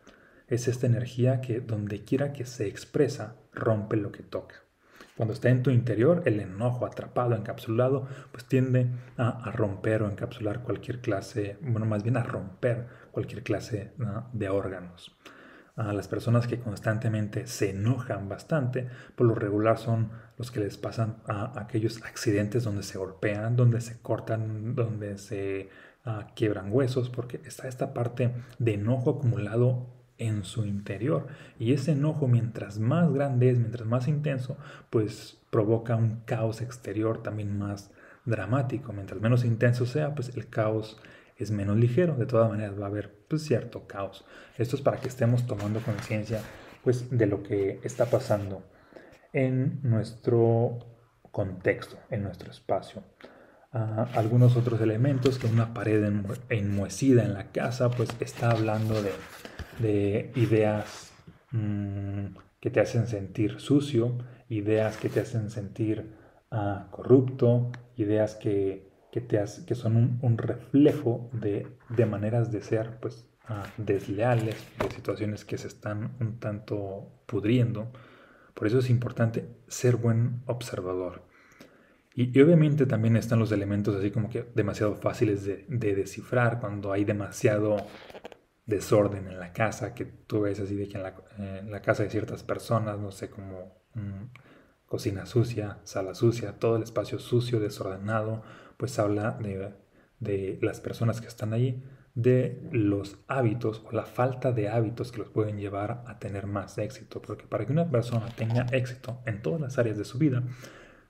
es 0.48 0.68
esta 0.68 0.86
energía 0.86 1.40
que 1.40 1.60
donde 1.60 2.04
quiera 2.04 2.32
que 2.32 2.46
se 2.46 2.66
expresa, 2.66 3.36
rompe 3.52 3.96
lo 3.96 4.12
que 4.12 4.22
toca. 4.22 4.56
Cuando 5.16 5.34
está 5.34 5.50
en 5.50 5.62
tu 5.62 5.70
interior, 5.70 6.22
el 6.24 6.40
enojo 6.40 6.86
atrapado, 6.86 7.34
encapsulado, 7.34 8.06
pues 8.30 8.46
tiende 8.46 8.88
a, 9.18 9.50
romper 9.50 10.02
o 10.02 10.10
encapsular 10.10 10.62
cualquier 10.62 11.00
clase, 11.00 11.58
bueno, 11.60 11.84
más 11.84 12.02
bien 12.02 12.16
a 12.16 12.22
romper 12.22 12.86
cualquier 13.10 13.42
clase 13.42 13.92
de 14.32 14.48
órganos. 14.48 15.14
A 15.74 15.92
las 15.92 16.06
personas 16.06 16.46
que 16.46 16.60
constantemente 16.60 17.46
se 17.46 17.70
enojan 17.70 18.28
bastante, 18.28 18.88
por 19.16 19.26
lo 19.26 19.34
regular 19.34 19.78
son 19.78 20.10
los 20.36 20.50
que 20.50 20.60
les 20.60 20.76
pasan 20.76 21.16
a 21.26 21.58
aquellos 21.60 22.02
accidentes 22.04 22.64
donde 22.64 22.82
se 22.82 22.98
golpean, 22.98 23.56
donde 23.56 23.80
se 23.80 24.00
cortan, 24.00 24.74
donde 24.74 25.16
se 25.16 25.70
quiebran 26.34 26.72
huesos, 26.72 27.10
porque 27.10 27.40
está 27.44 27.68
esta 27.68 27.94
parte 27.94 28.32
de 28.58 28.74
enojo 28.74 29.10
acumulado 29.10 29.86
en 30.18 30.44
su 30.44 30.64
interior. 30.64 31.26
Y 31.58 31.72
ese 31.72 31.92
enojo, 31.92 32.28
mientras 32.28 32.78
más 32.78 33.12
grande 33.12 33.50
es, 33.50 33.58
mientras 33.58 33.86
más 33.86 34.08
intenso, 34.08 34.56
pues 34.90 35.38
provoca 35.50 35.96
un 35.96 36.20
caos 36.24 36.60
exterior 36.60 37.22
también 37.22 37.58
más 37.58 37.90
dramático. 38.24 38.92
Mientras 38.92 39.20
menos 39.20 39.44
intenso 39.44 39.86
sea, 39.86 40.14
pues 40.14 40.36
el 40.36 40.48
caos 40.48 41.00
es 41.36 41.50
menos 41.50 41.76
ligero. 41.76 42.14
De 42.16 42.26
todas 42.26 42.48
maneras 42.48 42.78
va 42.78 42.84
a 42.84 42.88
haber 42.88 43.14
pues, 43.28 43.42
cierto 43.42 43.86
caos. 43.86 44.24
Esto 44.58 44.76
es 44.76 44.82
para 44.82 44.98
que 44.98 45.08
estemos 45.08 45.46
tomando 45.46 45.80
conciencia 45.80 46.40
pues, 46.84 47.10
de 47.10 47.26
lo 47.26 47.42
que 47.42 47.80
está 47.82 48.06
pasando 48.06 48.62
en 49.32 49.80
nuestro 49.82 50.78
contexto, 51.30 51.96
en 52.10 52.22
nuestro 52.22 52.50
espacio. 52.50 53.02
Algunos 53.72 54.56
otros 54.56 54.80
elementos, 54.80 55.38
que 55.38 55.46
una 55.46 55.72
pared 55.72 56.04
enmuecida 56.50 57.24
en 57.24 57.32
la 57.32 57.52
casa, 57.52 57.90
pues 57.90 58.10
está 58.20 58.50
hablando 58.50 58.94
de, 59.80 60.30
ideas 60.36 61.12
mm, 61.52 62.36
que 62.60 62.70
te 62.70 62.80
hacen 62.80 63.06
sentir 63.06 63.60
sucio, 63.60 64.18
ideas 64.48 64.98
que 64.98 65.08
te 65.08 65.20
hacen 65.20 65.50
sentir 65.50 66.12
ah, 66.50 66.88
corrupto, 66.90 67.72
ideas 67.96 68.34
que, 68.34 68.90
que 69.10 69.74
son 69.74 70.18
un, 70.20 70.38
reflejo 70.38 71.30
de, 71.32 71.66
maneras 72.06 72.52
de 72.52 72.60
ser 72.60 72.98
pues, 73.00 73.26
ah, 73.48 73.64
desleales, 73.78 74.56
de 74.78 74.90
situaciones 74.94 75.46
que 75.46 75.56
se 75.56 75.68
están 75.68 76.12
un 76.20 76.38
tanto 76.38 77.10
pudriendo. 77.26 77.90
Por 78.54 78.66
eso 78.66 78.80
es 78.80 78.90
importante 78.90 79.48
ser 79.66 79.96
buen 79.96 80.42
observador. 80.46 81.31
Y, 82.14 82.38
obviamente 82.40 82.86
también 82.86 83.16
están 83.16 83.38
los 83.38 83.52
elementos 83.52 83.96
así 83.96 84.10
como 84.10 84.28
que 84.28 84.44
demasiado 84.54 84.94
fáciles 84.96 85.44
de, 85.44 85.64
descifrar 85.68 86.60
cuando 86.60 86.92
hay 86.92 87.04
demasiado 87.04 87.76
desorden 88.66 89.28
en 89.28 89.40
la 89.40 89.52
casa, 89.52 89.94
que 89.94 90.04
tú 90.04 90.42
ves 90.42 90.60
así 90.60 90.76
de 90.76 90.88
que 90.88 90.98
en 90.98 91.70
la, 91.70 91.82
casa 91.82 92.02
de 92.02 92.10
ciertas 92.10 92.42
personas, 92.42 92.98
no 92.98 93.10
sé, 93.10 93.30
como 93.30 93.82
mm, 93.94 94.24
cocina 94.86 95.26
sucia, 95.26 95.78
sala 95.84 96.14
sucia, 96.14 96.58
todo 96.58 96.76
el 96.76 96.82
espacio 96.82 97.18
sucio, 97.18 97.60
desordenado, 97.60 98.42
pues 98.76 98.98
habla 98.98 99.32
de, 99.40 99.72
de 100.20 100.58
las 100.60 100.80
personas 100.80 101.20
que 101.20 101.28
están 101.28 101.54
allí, 101.54 101.82
de 102.14 102.68
los 102.72 103.18
hábitos 103.26 103.82
o 103.86 103.92
la 103.92 104.04
falta 104.04 104.52
de 104.52 104.68
hábitos 104.68 105.12
que 105.12 105.18
los 105.18 105.30
pueden 105.30 105.58
llevar 105.58 106.04
a 106.06 106.18
tener 106.18 106.46
más 106.46 106.76
éxito, 106.76 107.22
porque 107.22 107.46
para 107.46 107.64
que 107.64 107.72
una 107.72 107.90
persona 107.90 108.26
tenga 108.36 108.66
éxito 108.72 109.22
en 109.24 109.40
todas 109.40 109.62
las 109.62 109.78
áreas 109.78 109.96
de 109.96 110.04
su 110.04 110.18
vida, 110.18 110.42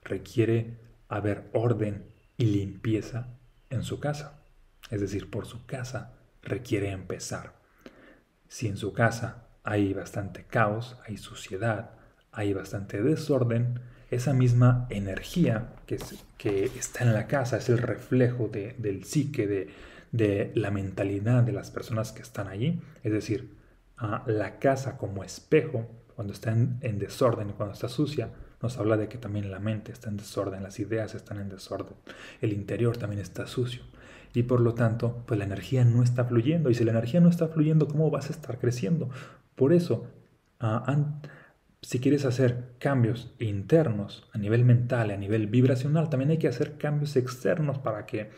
requiere 0.03 0.77
haber 1.13 1.49
orden 1.53 2.07
y 2.37 2.45
limpieza 2.45 3.37
en 3.69 3.83
su 3.83 3.99
casa. 3.99 4.41
Es 4.89 4.99
decir, 4.99 5.29
por 5.29 5.45
su 5.45 5.65
casa 5.65 6.13
requiere 6.41 6.89
empezar. 6.89 7.53
Si 8.47 8.67
en 8.67 8.77
su 8.77 8.93
casa 8.93 9.47
hay 9.63 9.93
bastante 9.93 10.45
caos, 10.45 10.97
hay 11.07 11.17
suciedad, 11.17 11.91
hay 12.31 12.53
bastante 12.53 13.01
desorden, 13.01 13.79
esa 14.09 14.33
misma 14.33 14.87
energía 14.89 15.73
que, 15.85 15.97
que 16.37 16.65
está 16.65 17.03
en 17.03 17.13
la 17.13 17.27
casa 17.27 17.57
es 17.57 17.69
el 17.69 17.77
reflejo 17.77 18.47
del 18.47 19.03
psique, 19.03 19.47
de, 19.47 19.69
de, 20.11 20.51
la 20.55 20.71
mentalidad 20.71 21.43
de 21.43 21.51
las 21.51 21.69
personas 21.71 22.11
que 22.11 22.21
están 22.23 22.47
allí. 22.47 22.81
Es 23.03 23.11
decir, 23.11 23.55
la 24.25 24.59
casa 24.59 24.97
como 24.97 25.23
espejo, 25.23 25.87
cuando 26.15 26.33
está 26.33 26.51
en 26.51 26.99
desorden, 26.99 27.53
cuando 27.53 27.73
está 27.73 27.87
sucia, 27.87 28.31
nos 28.63 28.77
habla 28.77 28.97
de 28.97 29.09
que 29.09 29.17
también 29.17 29.51
la 29.51 29.59
mente 29.59 29.91
está 29.91 30.09
en 30.09 30.17
desorden, 30.17 30.63
las 30.63 30.79
ideas 30.79 31.13
están 31.13 31.37
en 31.39 31.49
desorden, 31.49 31.95
el 32.41 32.53
interior 32.53 32.97
también 32.97 33.21
está 33.21 33.45
sucio. 33.45 33.83
Y 34.33 34.43
por 34.43 34.61
lo 34.61 34.73
tanto, 34.73 35.23
pues 35.27 35.37
la 35.37 35.43
energía 35.43 35.85
no 35.85 36.01
está 36.01 36.25
fluyendo. 36.25 36.69
Y 36.71 36.73
si 36.73 36.83
la 36.83 36.91
energía 36.91 37.19
no 37.19 37.29
está 37.29 37.49
fluyendo, 37.49 37.87
¿cómo 37.87 38.09
vas 38.09 38.29
a 38.29 38.33
estar 38.33 38.57
creciendo? 38.57 39.09
Por 39.55 39.73
eso, 39.73 40.07
ah, 40.59 41.19
si 41.81 41.99
quieres 41.99 42.25
hacer 42.25 42.73
cambios 42.79 43.35
internos 43.37 44.27
a 44.33 44.37
nivel 44.37 44.65
mental, 44.65 45.11
a 45.11 45.17
nivel 45.17 45.47
vibracional, 45.47 46.09
también 46.09 46.31
hay 46.31 46.37
que 46.37 46.47
hacer 46.47 46.77
cambios 46.77 47.15
externos 47.15 47.77
para 47.77 48.05
que 48.05 48.31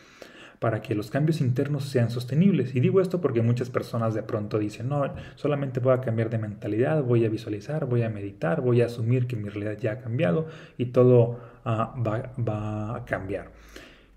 para 0.58 0.82
que 0.82 0.94
los 0.94 1.10
cambios 1.10 1.40
internos 1.40 1.84
sean 1.84 2.10
sostenibles. 2.10 2.74
Y 2.74 2.80
digo 2.80 3.00
esto 3.00 3.20
porque 3.20 3.42
muchas 3.42 3.70
personas 3.70 4.14
de 4.14 4.22
pronto 4.22 4.58
dicen, 4.58 4.88
no, 4.88 5.12
solamente 5.34 5.80
voy 5.80 5.94
a 5.94 6.00
cambiar 6.00 6.30
de 6.30 6.38
mentalidad, 6.38 7.02
voy 7.02 7.24
a 7.24 7.28
visualizar, 7.28 7.86
voy 7.86 8.02
a 8.02 8.10
meditar, 8.10 8.60
voy 8.60 8.82
a 8.82 8.86
asumir 8.86 9.26
que 9.26 9.36
mi 9.36 9.48
realidad 9.48 9.78
ya 9.78 9.92
ha 9.92 9.98
cambiado 9.98 10.46
y 10.78 10.86
todo 10.86 11.38
ah, 11.64 11.94
va, 11.96 12.32
va 12.36 12.96
a 12.96 13.04
cambiar. 13.04 13.50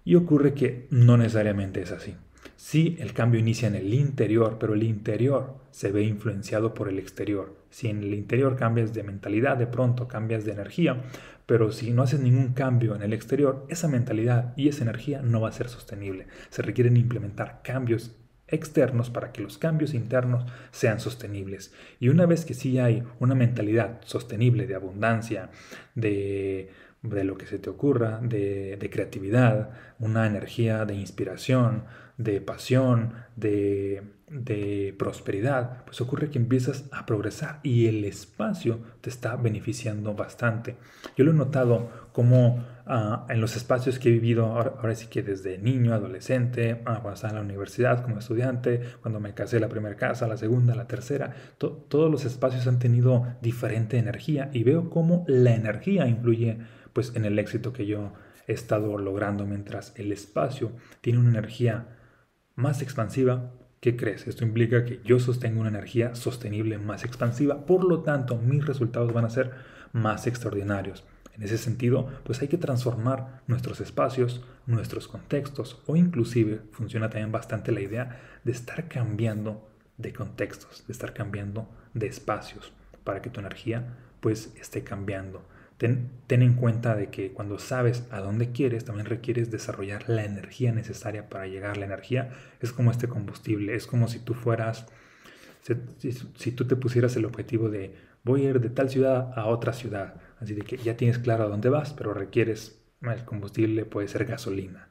Y 0.06 0.16
ocurre 0.16 0.54
que 0.54 0.88
no 0.90 1.18
necesariamente 1.18 1.82
es 1.82 1.92
así. 1.92 2.16
Sí, 2.60 2.98
el 3.00 3.14
cambio 3.14 3.40
inicia 3.40 3.70
en 3.70 3.76
el 3.76 3.94
interior, 3.94 4.58
pero 4.60 4.74
el 4.74 4.84
interior 4.84 5.56
se 5.72 5.94
ve 5.94 6.04
influenciado 6.04 6.74
por 6.74 6.90
el 6.90 7.00
exterior. 7.00 7.56
Si 7.70 7.88
en 7.88 8.04
el 8.04 8.14
interior 8.14 8.58
cambias 8.58 8.94
de 8.94 9.02
mentalidad, 9.02 9.56
de 9.56 9.66
pronto 9.66 10.10
cambias 10.10 10.44
de 10.44 10.52
energía, 10.52 11.04
pero 11.46 11.72
si 11.72 11.92
no 11.92 12.04
haces 12.04 12.20
ningún 12.20 12.52
cambio 12.52 12.96
en 12.96 13.02
el 13.02 13.14
exterior, 13.14 13.66
esa 13.70 13.88
mentalidad 13.88 14.54
y 14.58 14.68
esa 14.68 14.84
energía 14.84 15.22
no 15.22 15.40
va 15.40 15.48
a 15.48 15.54
ser 15.54 15.70
sostenible. 15.70 16.28
Se 16.50 16.62
requieren 16.62 16.98
implementar 16.98 17.62
cambios 17.64 18.18
externos 18.46 19.10
para 19.10 19.32
que 19.32 19.42
los 19.42 19.58
cambios 19.58 19.94
internos 19.94 20.44
sean 20.72 21.00
sostenibles. 21.00 21.74
Y 22.02 22.10
una 22.10 22.26
vez 22.26 22.44
que 22.44 22.56
sí 22.56 22.78
hay 22.78 23.04
una 23.20 23.36
mentalidad 23.36 24.02
sostenible 24.04 24.68
de 24.68 24.76
abundancia, 24.76 25.50
de, 25.96 26.72
lo 27.02 27.38
que 27.38 27.46
se 27.46 27.58
te 27.58 27.70
ocurra, 27.70 28.20
de, 28.22 28.76
de 28.76 28.90
creatividad, 28.90 29.70
una 30.00 30.26
energía 30.26 30.86
de 30.86 30.96
inspiración, 30.96 31.84
de 32.18 32.42
pasión, 32.42 33.14
de 33.36 34.04
de 34.30 34.94
prosperidad, 34.98 35.84
pues 35.86 36.02
ocurre 36.02 36.30
que 36.30 36.38
empiezas 36.38 36.86
a 36.92 37.06
progresar 37.06 37.60
y 37.64 37.88
el 37.88 38.06
espacio 38.06 38.80
te 39.02 39.10
está 39.10 39.36
beneficiando 39.36 40.14
bastante. 40.14 40.76
Yo 41.18 41.26
lo 41.26 41.32
he 41.32 41.34
notado 41.34 41.90
como 42.12 42.64
ah, 42.86 43.26
en 43.30 43.42
los 43.42 43.56
espacios 43.56 43.98
que 43.98 44.10
he 44.10 44.12
vivido, 44.12 44.46
ahora, 44.46 44.94
sí 44.94 45.08
que 45.08 45.24
desde 45.24 45.58
niño, 45.58 45.94
adolescente, 45.94 46.82
ah, 46.86 47.00
cuando 47.02 47.28
en 47.28 47.36
la 47.36 47.42
universidad 47.42 48.04
como 48.04 48.20
estudiante, 48.20 48.82
cuando 49.02 49.20
me 49.20 49.34
casé 49.34 49.60
la 49.60 49.70
primera 49.70 49.96
casa, 49.96 50.28
la 50.28 50.38
segunda, 50.38 50.76
la 50.76 50.88
tercera, 50.88 51.34
todos 51.58 52.12
los 52.12 52.26
espacios 52.26 52.68
han 52.68 52.80
tenido 52.80 53.26
diferente 53.42 53.98
energía 53.98 54.50
y 54.54 54.64
veo 54.64 54.90
cómo 54.90 55.26
la 55.28 55.56
energía 55.56 56.08
influye 56.08 56.60
pues 56.94 57.16
en 57.16 57.26
el 57.26 57.40
éxito 57.40 57.74
que 57.74 57.86
yo 57.86 58.14
he 58.50 58.54
estado 58.54 58.98
logrando 58.98 59.46
mientras 59.46 59.94
el 59.96 60.12
espacio 60.12 60.74
tiene 61.00 61.20
una 61.20 61.30
energía 61.30 61.98
más 62.56 62.82
expansiva, 62.82 63.54
¿Qué 63.80 63.96
crees? 63.96 64.28
Esto 64.28 64.44
implica 64.44 64.84
que 64.84 65.00
yo 65.06 65.20
sostengo 65.20 65.62
una 65.62 65.70
energía 65.70 66.14
sostenible 66.14 66.78
más 66.78 67.06
expansiva, 67.06 67.66
por 67.66 67.86
lo 67.86 68.02
tanto 68.02 68.36
mis 68.36 68.66
resultados 68.66 69.14
van 69.14 69.24
a 69.24 69.30
ser 69.30 69.54
más 69.94 70.28
extraordinarios. 70.28 71.06
En 71.34 71.44
ese 71.44 71.58
sentido, 71.58 72.10
pues 72.26 72.42
hay 72.42 72.50
que 72.50 72.58
transformar 72.58 73.42
nuestros 73.48 73.80
espacios, 73.80 74.44
nuestros 74.66 75.08
contextos 75.08 75.82
o 75.88 75.96
inclusive 75.96 76.60
funciona 76.74 77.10
también 77.10 77.32
bastante 77.32 77.72
la 77.72 77.80
idea 77.80 78.20
de 78.44 78.52
estar 78.52 78.90
cambiando 78.90 79.70
de 79.96 80.12
contextos, 80.12 80.86
de 80.86 80.92
estar 80.92 81.14
cambiando 81.14 81.70
de 81.94 82.08
espacios 82.08 82.74
para 83.06 83.22
que 83.22 83.30
tu 83.30 83.40
energía 83.40 83.96
pues 84.20 84.54
esté 84.60 84.84
cambiando. 84.84 85.48
Ten, 85.80 86.10
en 86.28 86.54
cuenta 86.56 86.94
de 86.98 87.08
que 87.08 87.32
cuando 87.32 87.58
sabes 87.58 88.06
a 88.12 88.20
dónde 88.20 88.52
quieres, 88.52 88.84
también 88.84 89.06
requieres 89.06 89.50
desarrollar 89.50 90.10
la 90.10 90.26
energía 90.26 90.74
necesaria 90.74 91.30
para 91.30 91.48
llegar. 91.48 91.78
La 91.78 91.86
energía 91.86 92.32
es 92.60 92.74
como 92.74 92.92
este 92.92 93.08
combustible, 93.08 93.74
es 93.76 93.88
como 93.88 94.10
si 94.10 94.20
tú 94.20 94.34
fueras, 94.34 94.88
si, 95.62 96.52
tú 96.52 96.68
te 96.68 96.76
pusieras 96.76 97.16
el 97.16 97.24
objetivo 97.24 97.70
de 97.70 97.96
voy 98.26 98.46
a 98.46 98.50
ir 98.50 98.60
de 98.60 98.70
tal 98.70 98.90
ciudad 98.90 99.32
a 99.38 99.46
otra 99.46 99.72
ciudad, 99.72 100.16
así 100.42 100.54
que 100.58 100.76
ya 100.76 100.98
tienes 100.98 101.18
claro 101.18 101.46
a 101.46 101.48
dónde 101.48 101.70
vas, 101.70 101.94
pero 101.94 102.14
requieres, 102.14 102.82
el 103.02 103.24
combustible 103.24 103.86
puede 103.86 104.10
ser 104.10 104.26
gasolina. 104.26 104.90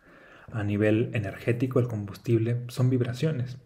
A 0.52 0.64
nivel 0.64 1.10
energético, 1.12 1.80
el 1.80 1.88
combustible 1.88 2.62
son 2.68 2.88
vibraciones. 2.88 3.58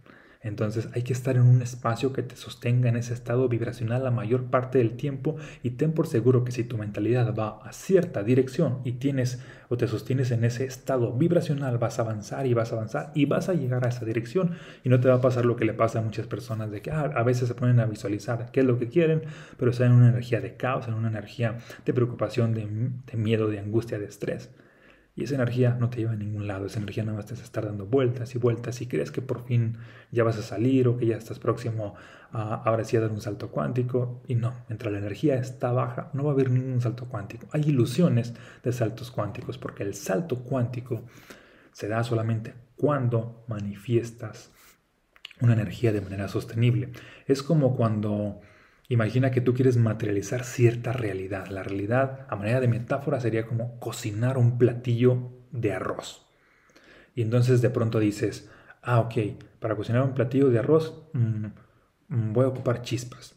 Entonces 0.43 0.89
hay 0.93 1.03
que 1.03 1.13
estar 1.13 1.37
en 1.37 1.43
un 1.43 1.63
espacio 1.63 2.13
que 2.13 2.23
te 2.23 2.37
sostenga 2.37 2.89
en 2.89 2.97
ese 2.97 3.15
estado 3.15 3.49
vibracional 3.49 4.03
la 4.03 4.11
mayor 4.11 4.45
parte 4.45 4.79
del 4.79 4.97
tiempo 4.97 5.37
y 5.63 5.71
ten 5.71 5.93
por 5.93 6.09
seguro 6.09 6.45
que 6.45 6.51
si 6.51 6.65
tu 6.65 6.77
mentalidad 6.77 7.33
va 7.35 7.61
a 7.63 7.73
cierta 7.73 8.25
dirección 8.25 8.81
y 8.85 8.93
tienes 8.93 9.41
o 9.69 9.77
te 9.77 9.87
sostienes 9.87 10.33
en 10.33 10.45
ese 10.45 10.65
estado 10.65 11.13
vibracional, 11.13 11.79
vas 11.79 11.99
a 11.99 12.03
avanzar 12.03 12.47
y 12.47 12.55
vas 12.55 12.73
a 12.73 12.77
avanzar 12.77 13.13
y 13.15 13.27
vas 13.27 13.49
a 13.49 13.55
llegar 13.55 13.87
a 13.87 13.91
esa 13.91 14.05
dirección 14.05 14.57
y 14.83 14.89
no 14.89 15.01
te 15.01 15.09
va 15.09 15.15
a 15.15 15.21
pasar 15.21 15.45
lo 15.45 15.57
que 15.57 15.65
le 15.65 15.75
pasa 15.75 16.01
a 16.01 16.03
muchas 16.03 16.27
personas 16.27 16.71
de 16.71 16.83
que 16.83 16.91
ah, 16.91 17.13
a 17.15 17.23
veces 17.23 17.49
se 17.49 17.55
ponen 17.55 17.79
a 17.79 17.87
visualizar 17.87 18.51
qué 18.51 18.61
es 18.61 18.67
lo 18.67 18.79
que 18.79 18.89
quieren, 18.89 19.23
pero 19.59 19.71
están 19.71 19.89
en 19.89 19.93
una 19.95 20.09
energía 20.09 20.41
de 20.41 20.57
caos, 20.57 20.89
en 20.89 20.95
una 20.95 21.09
energía 21.09 21.59
de 21.85 21.95
preocupación, 21.95 22.53
de 22.55 23.17
miedo, 23.17 23.49
de 23.49 23.61
angustia, 23.61 23.99
de 23.99 24.07
estrés. 24.07 24.51
Y 25.15 25.25
esa 25.25 25.35
energía 25.35 25.77
no 25.79 25.91
te 25.91 25.99
lleva 25.99 26.13
a 26.13 26.17
ningún 26.17 26.47
lado, 26.47 26.65
esa 26.65 26.79
energía 26.79 27.05
nada 27.05 27.19
más 27.19 27.27
te 27.27 27.35
está 27.35 27.61
dando 27.61 27.85
vueltas 27.85 28.35
y 28.35 28.39
vueltas 28.39 28.81
y 28.81 28.87
crees 28.87 29.11
que 29.11 29.21
por 29.21 29.45
fin 29.45 29.77
ya 30.11 30.25
vas 30.25 30.39
a 30.39 30.43
salir 30.43 30.89
o 30.89 30.97
que 30.97 31.07
ya 31.07 31.17
estás 31.17 31.39
próximo 31.39 31.95
a 32.33 32.55
ahora 32.55 32.83
sí 32.85 32.97
a 32.97 33.01
dar 33.01 33.11
un 33.11 33.21
salto 33.21 33.51
cuántico. 33.51 34.23
Y 34.27 34.37
no, 34.37 34.55
mientras 34.69 34.91
la 34.91 34.99
energía 34.99 35.37
está 35.37 35.71
baja 35.73 36.11
no 36.15 36.25
va 36.25 36.31
a 36.31 36.33
haber 36.33 36.51
ningún 36.51 36.81
salto 36.81 37.07
cuántico. 37.07 37.47
Hay 37.53 37.63
ilusiones 37.63 38.33
de 38.63 38.73
saltos 38.73 39.11
cuánticos 39.11 39.59
porque 39.59 39.83
el 39.83 39.95
salto 39.95 40.39
cuántico 40.45 41.03
se 41.73 41.89
da 41.89 42.03
solamente 42.05 42.55
cuando 42.77 43.45
manifiestas 43.49 44.51
una 45.41 45.53
energía 45.53 45.93
de 45.93 46.01
manera 46.01 46.29
sostenible. 46.29 46.91
Es 47.27 47.43
como 47.43 47.77
cuando 47.77 48.41
Imagina 48.89 49.31
que 49.31 49.41
tú 49.41 49.55
quieres 49.55 49.77
materializar 49.77 50.45
cierta 50.45 50.93
realidad. 50.93 51.47
La 51.49 51.63
realidad, 51.63 52.27
a 52.29 52.37
manera 52.37 52.61
de 52.61 52.69
metáfora, 52.69 53.21
sería 53.21 53.47
como 53.47 53.79
cocinar 53.79 54.39
un 54.39 54.59
platillo 54.59 55.31
de 55.51 55.73
arroz. 55.73 56.27
Y 57.15 57.23
entonces 57.23 57.63
de 57.63 57.71
pronto 57.71 57.99
dices, 58.01 58.51
ah, 58.83 59.01
ok, 59.01 59.15
para 59.61 59.77
cocinar 59.77 60.03
un 60.03 60.15
platillo 60.15 60.51
de 60.51 60.59
arroz 60.59 61.09
mm, 61.13 61.47
mm, 62.09 62.33
voy 62.33 62.45
a 62.45 62.49
ocupar 62.49 62.83
chispas. 62.83 63.37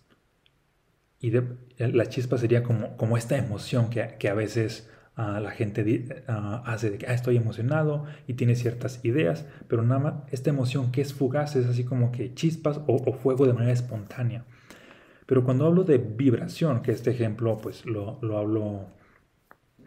Y 1.20 1.32
la 1.78 2.06
chispa 2.08 2.38
sería 2.38 2.62
como, 2.62 2.98
como 2.98 3.18
esta 3.18 3.38
emoción 3.38 3.90
que, 3.90 4.30
a 4.30 4.34
veces 4.34 4.90
ah, 5.16 5.40
la 5.40 5.52
gente 5.52 6.24
ah, 6.28 6.62
hace 6.66 6.92
de 6.92 6.98
que 6.98 7.12
estoy 7.12 7.38
emocionado 7.38 8.06
y 8.28 8.34
tiene 8.34 8.56
ciertas 8.56 9.04
ideas, 9.04 9.46
pero 9.68 9.82
nada 9.82 10.00
más 10.00 10.14
esta 10.32 10.52
emoción 10.52 10.92
que 10.92 11.02
es 11.02 11.14
fugaz 11.14 11.56
es 11.56 11.66
así 11.66 11.84
como 11.84 12.12
que 12.12 12.34
chispas 12.36 12.82
o, 12.86 13.14
fuego 13.14 13.48
de 13.48 13.54
manera 13.54 13.74
espontánea. 13.74 14.46
Pero 15.26 15.44
cuando 15.44 15.66
hablo 15.66 15.84
de 15.84 15.98
vibración, 15.98 16.82
que 16.82 16.92
este 16.92 17.12
ejemplo 17.12 17.58
pues 17.58 17.86
lo, 17.86 18.20
lo 18.22 18.38
hablo 18.38 18.88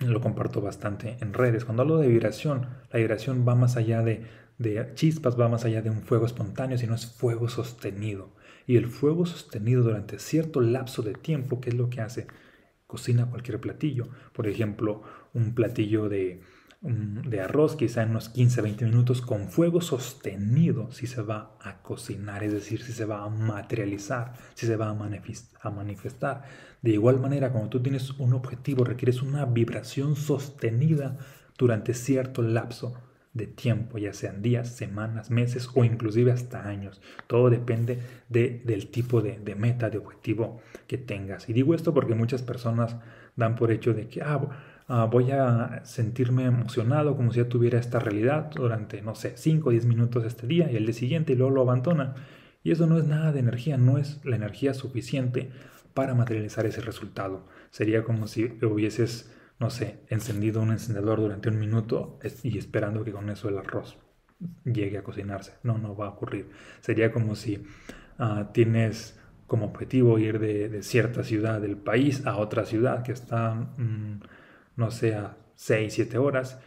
lo 0.01 0.21
comparto 0.21 0.61
bastante 0.61 1.17
en 1.21 1.35
redes. 1.35 1.65
Cuando 1.65 1.83
hablo 1.83 1.99
de 1.99 2.09
vibración, 2.09 2.67
la 2.93 2.99
vibración 2.99 3.45
va 3.47 3.55
más 3.55 3.77
allá 3.77 4.03
de, 4.03 4.23
de 4.59 4.93
chispas, 4.95 5.39
va 5.39 5.49
más 5.49 5.65
allá 5.65 5.83
de 5.83 5.91
un 5.91 6.03
fuego 6.03 6.27
espontáneo, 6.27 6.79
sino 6.79 6.95
es 6.95 7.07
fuego 7.07 7.49
sostenido. 7.49 8.31
Y 8.67 8.77
el 8.77 8.87
fuego 8.87 9.27
sostenido 9.27 9.83
durante 9.83 10.19
cierto 10.19 10.61
lapso 10.61 11.03
de 11.03 11.15
tiempo, 11.15 11.61
¿qué 11.61 11.71
es 11.71 11.75
lo 11.75 11.91
que 11.91 12.01
hace? 12.01 12.27
Cocina 12.87 13.27
cualquier 13.27 13.61
platillo. 13.61 14.09
Por 14.33 14.47
ejemplo, 14.47 15.03
un 15.35 15.55
platillo 15.55 16.09
de, 16.09 16.43
de 16.81 17.41
arroz, 17.41 17.75
quizá 17.75 18.03
en 18.03 18.11
unos 18.11 18.29
15, 18.29 18.63
20 18.63 18.85
minutos, 18.85 19.21
con 19.21 19.49
fuego 19.49 19.81
sostenido, 19.81 20.93
si 20.93 21.09
se 21.09 21.23
va 21.23 21.57
a 21.61 21.83
cocinar, 21.83 22.45
es 22.45 22.53
decir, 22.53 22.83
si 22.83 22.93
se 22.93 23.05
va 23.05 23.25
a 23.25 23.29
materializar, 23.29 24.35
si 24.55 24.67
se 24.67 24.77
va 24.77 24.91
a 24.91 25.71
manifestar. 25.71 26.45
De 26.81 26.93
igual 26.93 27.19
manera, 27.19 27.51
cuando 27.51 27.71
tú 27.71 27.83
tienes 27.83 28.11
un 28.13 28.33
objetivo, 28.33 28.85
requieres 28.85 29.23
una 29.23 29.45
vibración 29.45 30.15
sostenida 30.15 31.19
durante 31.59 31.95
cierto 31.95 32.43
lapso 32.43 32.95
de 33.35 33.47
tiempo, 33.47 33.99
ya 33.99 34.13
sean 34.13 34.41
días, 34.41 34.69
semanas, 34.77 35.31
meses 35.31 35.69
o 35.75 35.85
inclusive 35.85 36.33
hasta 36.33 36.69
años. 36.69 37.01
Todo 37.27 37.51
depende 37.51 38.01
de, 38.29 38.63
del 38.65 38.91
tipo 38.91 39.21
de, 39.21 39.39
meta, 39.57 39.91
de 39.91 39.99
objetivo 39.99 40.61
que 40.87 40.99
tengas. 40.99 41.49
Y 41.49 41.53
digo 41.53 41.75
esto 41.75 41.93
porque 41.93 42.15
muchas 42.15 42.43
personas 42.43 42.97
dan 43.37 43.55
por 43.57 43.71
hecho 43.71 43.95
de 43.95 44.09
que 44.09 44.23
ah, 44.23 44.41
ah, 44.89 45.05
voy 45.11 45.31
a 45.31 45.83
sentirme 45.85 46.45
emocionado 46.45 47.17
como 47.17 47.33
si 47.33 47.39
ya 47.39 47.49
tuviera 47.49 47.79
esta 47.79 47.99
realidad 47.99 48.51
durante, 48.55 49.03
no 49.03 49.15
sé, 49.15 49.37
5 49.37 49.69
o 49.69 49.73
10 49.73 49.87
minutos 49.87 50.25
este 50.25 50.47
día 50.47 50.71
y 50.71 50.77
el 50.77 50.87
día 50.87 50.95
siguiente 50.95 51.33
y 51.33 51.37
luego 51.37 51.55
lo 51.55 51.63
abandona. 51.63 52.15
Y 52.63 52.73
eso 52.73 52.87
no 52.87 52.99
es 52.99 53.05
nada 53.05 53.33
de 53.33 53.41
energía, 53.41 53.77
no 53.79 53.99
es 53.99 54.21
la 54.25 54.37
energía 54.37 54.75
suficiente 54.75 55.51
para 55.95 56.15
materializar 56.15 56.67
ese 56.67 56.81
resultado. 56.81 57.47
Sería 57.71 58.05
como 58.05 58.27
si 58.27 58.59
hubieses 58.63 59.31
no 59.59 59.71
sé, 59.71 60.01
encendido 60.09 60.63
un 60.63 60.71
encendedor 60.71 61.21
durante 61.21 61.49
un 61.49 61.59
minuto 61.59 62.19
y 62.43 62.59
esperando 62.59 63.05
que 63.05 63.13
con 63.13 63.29
eso 63.29 63.49
el 63.49 63.59
arroz 63.59 63.97
llegue 64.65 64.99
a 64.99 65.03
cocinarse. 65.03 65.55
No, 65.63 65.79
no 65.79 65.97
va 65.97 66.07
a 66.07 66.11
ocurrir. 66.11 66.51
Sería 66.81 67.11
como 67.11 67.35
si 67.35 67.65
ah, 68.19 68.51
tienes 68.53 69.19
como 69.47 69.67
objetivo 69.67 70.19
ir 70.19 70.39
de, 70.39 70.83
cierta 70.83 71.25
ciudad 71.25 71.61
del 71.61 71.77
país 71.77 72.25
a 72.27 72.37
otra 72.37 72.67
ciudad 72.67 73.03
que 73.03 73.13
está, 73.13 73.55
mm, 73.55 74.21
no 74.79 74.91
sé, 74.91 75.15
a 75.15 75.37
6, 75.57 75.93
7 75.93 76.19
horas 76.19 76.59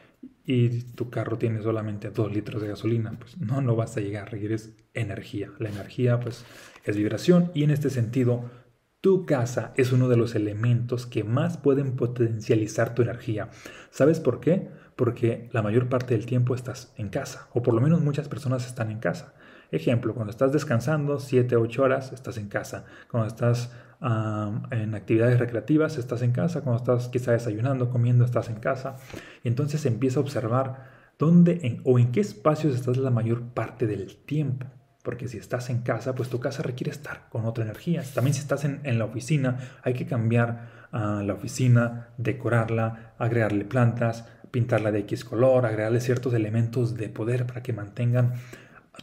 y 0.45 0.81
tu 0.95 1.09
carro 1.09 1.37
tiene 1.37 1.61
solamente 1.61 2.11
2 2.11 2.31
litros 2.33 2.61
de 2.61 2.67
gasolina. 2.67 3.17
Pues 3.17 3.39
no, 3.39 3.61
no 3.61 3.75
vas 3.75 3.95
a 3.97 4.01
llegar, 4.01 4.31
requieres 4.31 4.73
energía. 4.93 5.49
La 5.59 5.69
energía 5.69 6.19
pues 6.19 6.45
es 6.83 6.97
vibración 6.97 7.51
y 7.55 7.63
en 7.63 7.71
este 7.71 7.89
sentido 7.89 8.51
tu 8.99 9.25
casa 9.25 9.73
es 9.77 9.93
uno 9.93 10.09
de 10.09 10.17
los 10.17 10.35
elementos 10.35 11.07
que 11.07 11.23
más 11.23 11.57
pueden 11.57 11.95
potencializar 11.95 12.93
tu 12.93 13.01
energía. 13.01 13.49
¿Sabes 13.89 14.19
por 14.19 14.41
qué? 14.41 14.69
Porque 14.97 15.49
la 15.53 15.63
mayor 15.63 15.87
parte 15.87 16.13
del 16.13 16.25
tiempo 16.25 16.53
estás 16.53 16.93
en 16.97 17.09
casa, 17.09 17.47
o 17.53 17.63
por 17.63 17.73
lo 17.73 17.81
menos 17.81 18.01
muchas 18.01 18.27
personas 18.27 18.67
están 18.67 18.91
en 18.91 18.99
casa. 18.99 19.33
Ejemplo, 19.71 20.13
cuando 20.13 20.31
estás 20.31 20.51
descansando 20.51 21.19
7, 21.19 21.55
8 21.55 21.81
horas, 21.81 22.11
estás 22.11 22.37
en 22.37 22.49
casa. 22.49 22.85
Cuando 23.09 23.27
estás 23.27 23.71
en 24.01 24.95
actividades 24.95 25.39
recreativas, 25.39 25.97
estás 25.97 26.21
en 26.21 26.31
casa. 26.31 26.61
Cuando 26.61 26.81
estás 26.81 27.09
quizá 27.09 27.31
desayunando, 27.31 27.89
comiendo, 27.89 28.25
estás 28.25 28.49
en 28.49 28.55
casa. 28.55 28.97
Y 29.43 29.47
entonces 29.47 29.85
empieza 29.85 30.19
a 30.19 30.23
observar 30.23 30.89
dónde 31.19 31.79
o 31.83 31.99
en 31.99 32.11
qué 32.11 32.19
espacios 32.19 32.75
estás 32.75 32.97
la 32.97 33.11
mayor 33.11 33.43
parte 33.53 33.87
del 33.87 34.15
tiempo. 34.15 34.65
Porque 35.03 35.27
si 35.27 35.37
estás 35.37 35.69
en 35.69 35.81
casa, 35.81 36.13
pues 36.15 36.29
tu 36.29 36.39
casa 36.39 36.61
requiere 36.63 36.91
estar 36.91 37.27
con 37.29 37.45
otra 37.45 37.63
energía. 37.63 38.03
También 38.13 38.33
si 38.33 38.41
estás 38.41 38.65
en, 38.65 38.99
la 38.99 39.05
oficina, 39.05 39.57
hay 39.83 39.93
que 39.93 40.05
cambiar 40.05 40.87
ah, 40.91 41.23
la 41.25 41.33
oficina, 41.33 42.09
decorarla, 42.17 43.13
agregarle 43.17 43.65
plantas, 43.65 44.25
pintarla 44.51 44.91
de 44.91 44.99
X 44.99 45.25
color, 45.25 45.65
agregarle 45.65 46.01
ciertos 46.01 46.33
elementos 46.33 46.95
de 46.97 47.09
poder 47.09 47.47
para 47.47 47.63
que 47.63 47.73
mantengan 47.73 48.33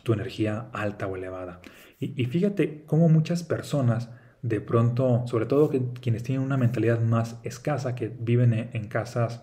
tu 0.02 0.12
energía 0.12 0.66
alta 0.72 1.06
o 1.06 1.16
elevada. 1.16 1.60
Y, 2.00 2.26
fíjate 2.26 2.84
cómo 2.86 3.08
muchas 3.08 3.42
personas 3.42 4.08
de 4.42 4.60
pronto, 4.60 5.24
sobre 5.26 5.46
todo 5.46 5.70
quienes 6.00 6.22
tienen 6.22 6.44
una 6.44 6.56
mentalidad 6.56 7.00
más 7.00 7.40
escasa, 7.42 7.94
que 7.94 8.08
viven 8.08 8.52
en 8.72 8.88
casas 8.88 9.42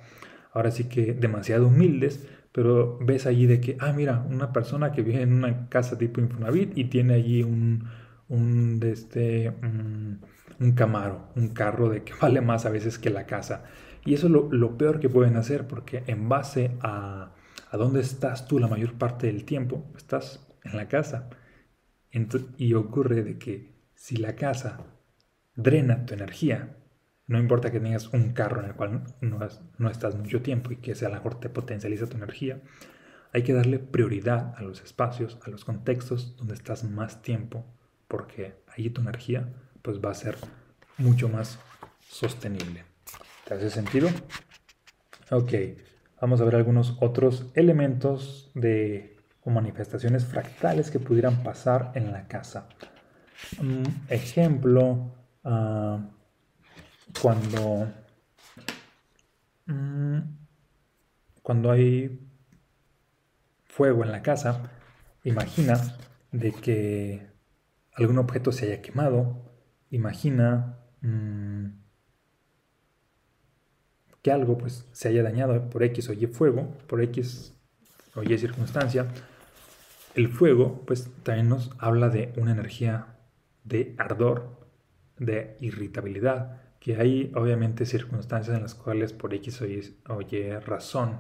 ahora 0.55 0.71
sí 0.71 0.85
que 0.85 1.13
demasiado 1.13 1.67
humildes, 1.67 2.27
pero 2.51 2.97
ves 3.01 3.27
allí 3.27 3.45
de 3.45 3.59
que, 3.59 3.77
ah, 3.79 3.91
mira, 3.91 4.25
una 4.29 4.53
persona 4.53 4.91
que 4.93 5.03
vive 5.03 5.21
en 5.21 5.33
una 5.33 5.67
casa 5.69 5.97
tipo 5.97 6.21
Infonavit 6.21 6.77
y 6.77 6.85
tiene 6.85 7.13
allí 7.15 7.43
un, 7.43 7.83
un, 8.29 8.79
este, 8.83 9.49
un, 9.61 10.21
Camaro, 10.73 11.27
un 11.35 11.49
carro 11.49 11.89
de 11.89 12.03
que 12.03 12.13
vale 12.21 12.41
más 12.41 12.65
a 12.65 12.69
veces 12.69 12.97
que 12.97 13.09
la 13.09 13.25
casa. 13.25 13.65
Y 14.05 14.13
eso 14.13 14.27
es 14.27 14.33
lo, 14.33 14.77
peor 14.77 14.99
que 14.99 15.09
pueden 15.09 15.35
hacer 15.35 15.67
porque 15.67 16.03
en 16.07 16.29
base 16.29 16.71
a, 16.81 17.33
a 17.69 17.77
dónde 17.77 17.99
estás 17.99 18.47
tú 18.47 18.57
la 18.57 18.67
mayor 18.67 18.93
parte 18.93 19.27
del 19.27 19.43
tiempo, 19.43 19.91
estás 19.97 20.47
en 20.63 20.77
la 20.77 20.87
casa. 20.87 21.29
y 22.57 22.73
ocurre 22.73 23.23
de 23.23 23.37
que 23.37 23.74
si 24.05 24.17
la 24.17 24.35
casa 24.35 24.77
drena 25.55 26.05
tu 26.05 26.13
energía, 26.13 26.75
no 27.25 27.39
importa 27.39 27.71
que 27.71 27.79
tengas 27.79 28.13
un 28.13 28.33
carro 28.33 28.61
en 28.61 28.67
el 28.67 28.75
cual 28.75 29.01
no, 29.19 29.89
estás 29.89 30.15
mucho 30.15 30.43
tiempo 30.43 30.71
y 30.71 30.75
que 30.75 30.93
sea 30.93 31.09
la 31.09 31.15
mejor 31.15 31.39
te 31.39 31.49
potencializa 31.49 32.05
tu 32.05 32.15
energía, 32.15 32.61
hay 33.33 33.41
que 33.41 33.53
darle 33.53 33.79
prioridad 33.79 34.53
a 34.57 34.61
los 34.61 34.83
espacios, 34.83 35.39
a 35.43 35.49
los 35.49 35.65
contextos 35.65 36.37
donde 36.37 36.53
estás 36.53 36.83
más 36.83 37.23
tiempo, 37.23 37.65
porque 38.07 38.53
ahí 38.67 38.91
tu 38.91 39.01
energía 39.01 39.51
pues 39.81 39.99
va 39.99 40.11
a 40.11 40.13
ser 40.13 40.37
mucho 40.99 41.27
más 41.27 41.57
sostenible. 42.07 42.83
¿Te 43.47 43.55
hace 43.55 43.71
sentido? 43.71 44.09
Ok, 45.31 45.51
vamos 46.21 46.41
a 46.41 46.45
ver 46.45 46.57
algunos 46.57 46.95
otros 47.01 47.51
elementos 47.55 48.51
de 48.53 49.17
o 49.41 49.49
manifestaciones 49.49 50.25
fractales 50.25 50.91
que 50.91 50.99
pudieran 50.99 51.41
pasar 51.41 51.91
en 51.95 52.11
la 52.11 52.27
casa. 52.27 52.69
Un 53.59 53.83
ejemplo, 54.09 55.13
uh, 55.43 55.99
cuando, 57.21 57.91
mm, 59.65 60.19
cuando 61.41 61.71
hay 61.71 62.19
fuego 63.65 64.03
en 64.03 64.11
la 64.11 64.21
casa, 64.21 64.71
imagina 65.23 65.97
de 66.31 66.51
que 66.51 67.27
algún 67.93 68.17
objeto 68.17 68.51
se 68.51 68.65
haya 68.65 68.81
quemado, 68.81 69.51
imagina 69.89 70.77
mm, 71.01 71.67
que 74.21 74.31
algo 74.31 74.57
pues, 74.57 74.87
se 74.91 75.09
haya 75.09 75.23
dañado 75.23 75.69
por 75.69 75.83
X 75.83 76.09
o 76.09 76.13
Y 76.13 76.27
fuego, 76.27 76.75
por 76.87 77.01
X 77.01 77.53
o 78.15 78.23
Y 78.23 78.37
circunstancia. 78.37 79.07
El 80.15 80.29
fuego 80.29 80.83
pues 80.85 81.09
también 81.23 81.49
nos 81.49 81.71
habla 81.77 82.09
de 82.09 82.33
una 82.37 82.51
energía 82.51 83.14
de 83.65 83.95
ardor, 83.97 84.67
de 85.17 85.57
irritabilidad, 85.59 86.61
que 86.79 86.97
hay 86.97 87.31
obviamente 87.35 87.85
circunstancias 87.85 88.55
en 88.55 88.61
las 88.61 88.75
cuales 88.75 89.11
por 89.11 89.33
X 89.33 89.61
o 90.07 90.21
Y, 90.21 90.51
razón 90.59 91.19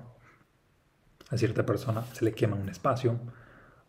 a 1.29 1.37
cierta 1.37 1.65
persona 1.65 2.03
se 2.13 2.23
le 2.23 2.33
quema 2.33 2.55
un 2.55 2.69
espacio 2.69 3.19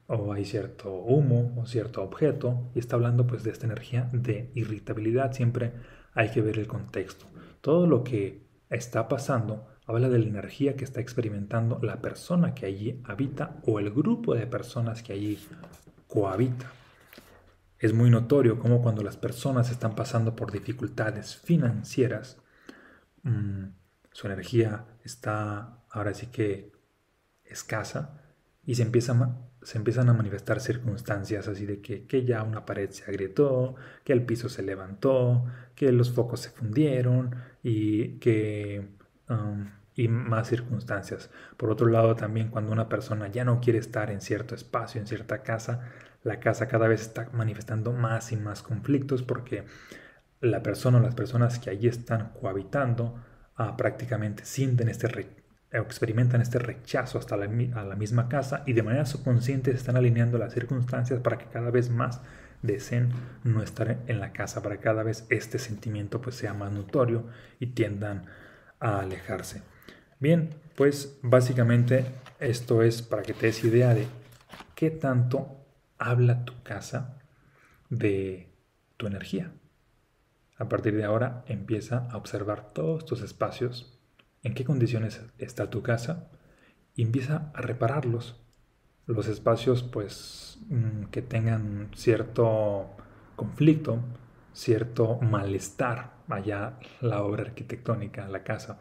o 0.07 0.33
hay 0.33 0.47
cierto 0.47 0.91
humo 0.91 1.53
o 1.61 1.67
cierto 1.67 2.03
objeto 2.03 2.71
y 2.75 2.79
está 2.79 2.97
hablando 2.97 3.27
pues 3.27 3.45
de 3.45 3.51
esta 3.51 3.67
energía 3.67 4.09
de 4.13 4.51
irritabilidad. 4.55 5.33
Siempre 5.33 5.73
hay 6.15 6.31
que 6.31 6.41
ver 6.41 6.59
el 6.59 6.67
contexto. 6.67 7.27
Todo 7.61 7.87
lo 7.87 8.05
que 8.05 8.47
está 8.71 9.07
pasando 9.07 9.67
habla 9.87 10.09
de 10.09 10.19
la 10.19 10.27
energía 10.27 10.77
que 10.77 10.85
está 10.85 11.01
experimentando 11.01 11.79
la 11.83 12.01
persona 12.01 12.55
que 12.55 12.67
allí 12.67 13.03
habita 13.05 13.59
o 13.67 13.79
el 13.79 13.91
grupo 13.91 14.35
de 14.35 14.47
personas 14.47 15.03
que 15.03 15.13
allí 15.13 15.39
cohabita. 16.09 16.73
Es 17.79 17.93
muy 17.93 18.11
notorio 18.11 18.59
cómo 18.59 18.83
cuando 18.83 19.03
las 19.03 19.17
personas 19.17 19.71
están 19.71 19.95
pasando 19.95 20.35
por 20.35 20.51
dificultades 20.53 21.37
financieras, 21.37 22.39
mm, 23.23 23.65
su 24.13 24.27
energía 24.27 24.87
está 25.05 25.83
ahora 25.91 26.15
sí 26.15 26.29
que 26.29 26.73
escasa 27.45 28.23
y 28.65 28.75
se 28.77 28.83
empiezan, 28.83 29.39
se 29.63 29.79
empiezan 29.79 30.09
a 30.09 30.15
manifestar 30.15 30.61
circunstancias 30.61 31.49
así 31.49 31.67
de 31.67 31.81
que, 31.81 32.07
que, 32.07 32.25
ya 32.25 32.43
una 32.43 32.65
pared 32.65 32.91
se 32.91 33.05
agrietó, 33.05 33.77
que 34.05 34.13
el 34.13 34.25
piso 34.25 34.49
se 34.49 34.63
levantó, 34.63 35.45
que 35.75 35.93
los 35.93 36.13
focos 36.13 36.41
se 36.41 36.51
fundieron 36.51 37.35
y 37.63 38.19
que... 38.19 38.89
Um, 39.29 39.67
y 39.97 40.09
más 40.09 40.49
circunstancias. 40.49 41.31
Por 41.57 41.71
otro 41.71 41.89
lado, 41.89 42.15
también 42.15 42.49
cuando 42.51 42.71
una 42.71 42.89
persona 42.89 43.29
ya 43.29 43.45
no 43.45 43.61
quiere 43.61 43.79
estar 43.79 44.11
en 44.11 44.21
cierto 44.21 44.55
espacio, 44.55 45.01
en 45.01 45.07
cierta 45.07 45.43
casa, 45.43 45.91
la 46.27 46.41
casa 46.41 46.67
cada 46.67 46.89
vez 46.89 47.03
está 47.03 47.29
manifestando 47.33 47.93
más 47.93 48.33
y 48.33 48.37
más 48.37 48.61
conflictos 48.63 49.23
porque 49.23 49.65
la 50.41 50.61
persona 50.63 50.99
o 50.99 51.01
las 51.01 51.15
personas 51.15 51.61
que 51.61 51.71
allí 51.71 51.87
están 51.87 52.33
cohabitando 52.41 53.15
ah, 53.55 53.77
prácticamente 53.77 54.45
sienten 54.45 54.89
este 54.89 55.07
experimentan 55.71 56.41
este 56.41 56.59
rechazo 56.59 57.19
hasta 57.19 57.37
la, 57.37 57.45
a 57.75 57.85
la 57.85 57.95
misma 57.95 58.29
casa 58.29 58.65
y 58.67 58.73
de 58.73 58.83
manera 58.83 59.07
subconsciente 59.07 59.71
se 59.71 59.77
están 59.77 59.97
alineando 59.97 60.37
las 60.37 60.53
circunstancias 60.53 61.21
para 61.21 61.39
que 61.39 61.47
cada 61.47 61.71
vez 61.71 61.91
más 61.91 62.21
deseen 62.63 63.11
no 63.45 63.63
estar 63.63 63.99
en 64.07 64.19
la 64.19 64.33
casa, 64.33 64.63
para 64.63 64.77
que 64.77 64.83
cada 64.83 65.05
vez 65.05 65.27
este 65.29 65.59
sentimiento 65.59 66.21
pues 66.21 66.35
sea 66.35 66.55
más 66.55 66.73
notorio 66.73 67.27
y 67.61 67.67
tiendan 67.69 68.27
a 68.81 69.01
alejarse. 69.01 69.63
Bien, 70.19 70.51
pues 70.75 71.19
básicamente 71.23 72.05
esto 72.41 72.83
es 72.83 73.03
para 73.03 73.23
que 73.23 73.35
te 73.35 73.47
des 73.47 73.63
idea 73.63 73.95
de 73.95 74.07
qué 74.75 74.91
tanto 74.91 75.66
habla 75.99 76.45
tu 76.45 76.63
casa 76.63 77.19
de 77.91 78.53
tu 78.97 79.07
energía. 79.07 79.53
A 80.59 80.69
partir 80.69 80.97
de 80.97 81.05
ahora 81.05 81.45
empieza 81.47 82.09
a 82.11 82.17
observar 82.17 82.73
todos 82.73 83.05
tus 83.05 83.21
espacios, 83.21 83.99
en 84.43 84.55
qué 84.55 84.65
condiciones 84.65 85.23
está 85.39 85.71
tu 85.71 85.83
casa 85.83 86.31
y 86.95 87.03
empieza 87.03 87.51
a 87.55 87.61
repararlos. 87.61 88.41
Los 89.07 89.29
espacios 89.29 89.83
pues 89.83 90.59
mm, 90.69 91.05
que 91.07 91.23
tengan 91.23 91.91
cierto 91.95 92.91
conflicto, 93.37 94.01
cierto 94.53 95.19
malestar, 95.21 96.15
allá 96.29 96.79
la 97.01 97.23
obra 97.23 97.43
arquitectónica, 97.43 98.27
la 98.29 98.43
casa, 98.43 98.79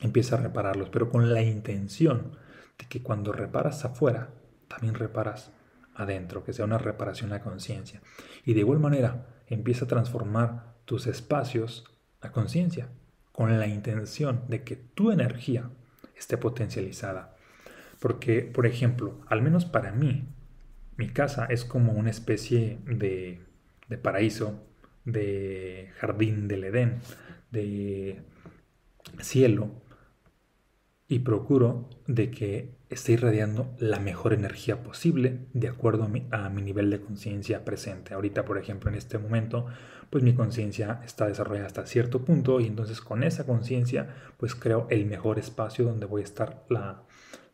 empieza 0.00 0.36
a 0.36 0.40
repararlos, 0.40 0.88
pero 0.88 1.10
con 1.10 1.32
la 1.32 1.42
intención 1.42 2.36
de 2.78 2.86
que 2.86 3.02
cuando 3.02 3.32
reparas 3.32 3.84
afuera, 3.84 4.30
también 4.68 4.94
reparas 4.94 5.52
adentro, 5.94 6.44
que 6.44 6.52
sea 6.52 6.64
una 6.64 6.78
reparación 6.78 7.32
a 7.32 7.40
conciencia. 7.40 8.00
Y 8.44 8.54
de 8.54 8.60
igual 8.60 8.78
manera, 8.78 9.26
empieza 9.46 9.84
a 9.84 9.88
transformar 9.88 10.74
tus 10.84 11.06
espacios 11.06 11.84
a 12.20 12.32
conciencia, 12.32 12.88
con 13.32 13.58
la 13.58 13.66
intención 13.66 14.44
de 14.48 14.62
que 14.62 14.76
tu 14.76 15.10
energía 15.10 15.70
esté 16.16 16.36
potencializada. 16.36 17.36
Porque, 17.98 18.42
por 18.42 18.66
ejemplo, 18.66 19.20
al 19.26 19.42
menos 19.42 19.64
para 19.64 19.92
mí, 19.92 20.24
mi 20.96 21.08
casa 21.08 21.46
es 21.46 21.64
como 21.64 21.92
una 21.92 22.10
especie 22.10 22.78
de, 22.84 23.40
de 23.88 23.98
paraíso, 23.98 24.62
de 25.04 25.90
jardín 25.98 26.48
del 26.48 26.64
Edén, 26.64 27.00
de 27.50 28.20
cielo, 29.20 29.70
y 31.08 31.20
procuro 31.20 31.90
de 32.06 32.30
que 32.30 32.74
esté 32.94 33.12
irradiando 33.12 33.74
la 33.78 33.98
mejor 33.98 34.32
energía 34.32 34.82
posible 34.82 35.40
de 35.52 35.68
acuerdo 35.68 36.04
a 36.04 36.08
mi, 36.08 36.26
a 36.30 36.48
mi 36.48 36.62
nivel 36.62 36.90
de 36.90 37.00
conciencia 37.00 37.64
presente. 37.64 38.14
Ahorita, 38.14 38.44
por 38.44 38.58
ejemplo, 38.58 38.90
en 38.90 38.96
este 38.96 39.18
momento, 39.18 39.66
pues 40.10 40.22
mi 40.22 40.34
conciencia 40.34 41.00
está 41.04 41.26
desarrollada 41.26 41.66
hasta 41.66 41.86
cierto 41.86 42.24
punto 42.24 42.60
y 42.60 42.66
entonces 42.66 43.00
con 43.00 43.22
esa 43.22 43.46
conciencia, 43.46 44.08
pues 44.36 44.54
creo 44.54 44.86
el 44.90 45.06
mejor 45.06 45.38
espacio 45.38 45.84
donde 45.84 46.06
voy 46.06 46.22
a 46.22 46.24
estar 46.24 46.64
la 46.68 47.02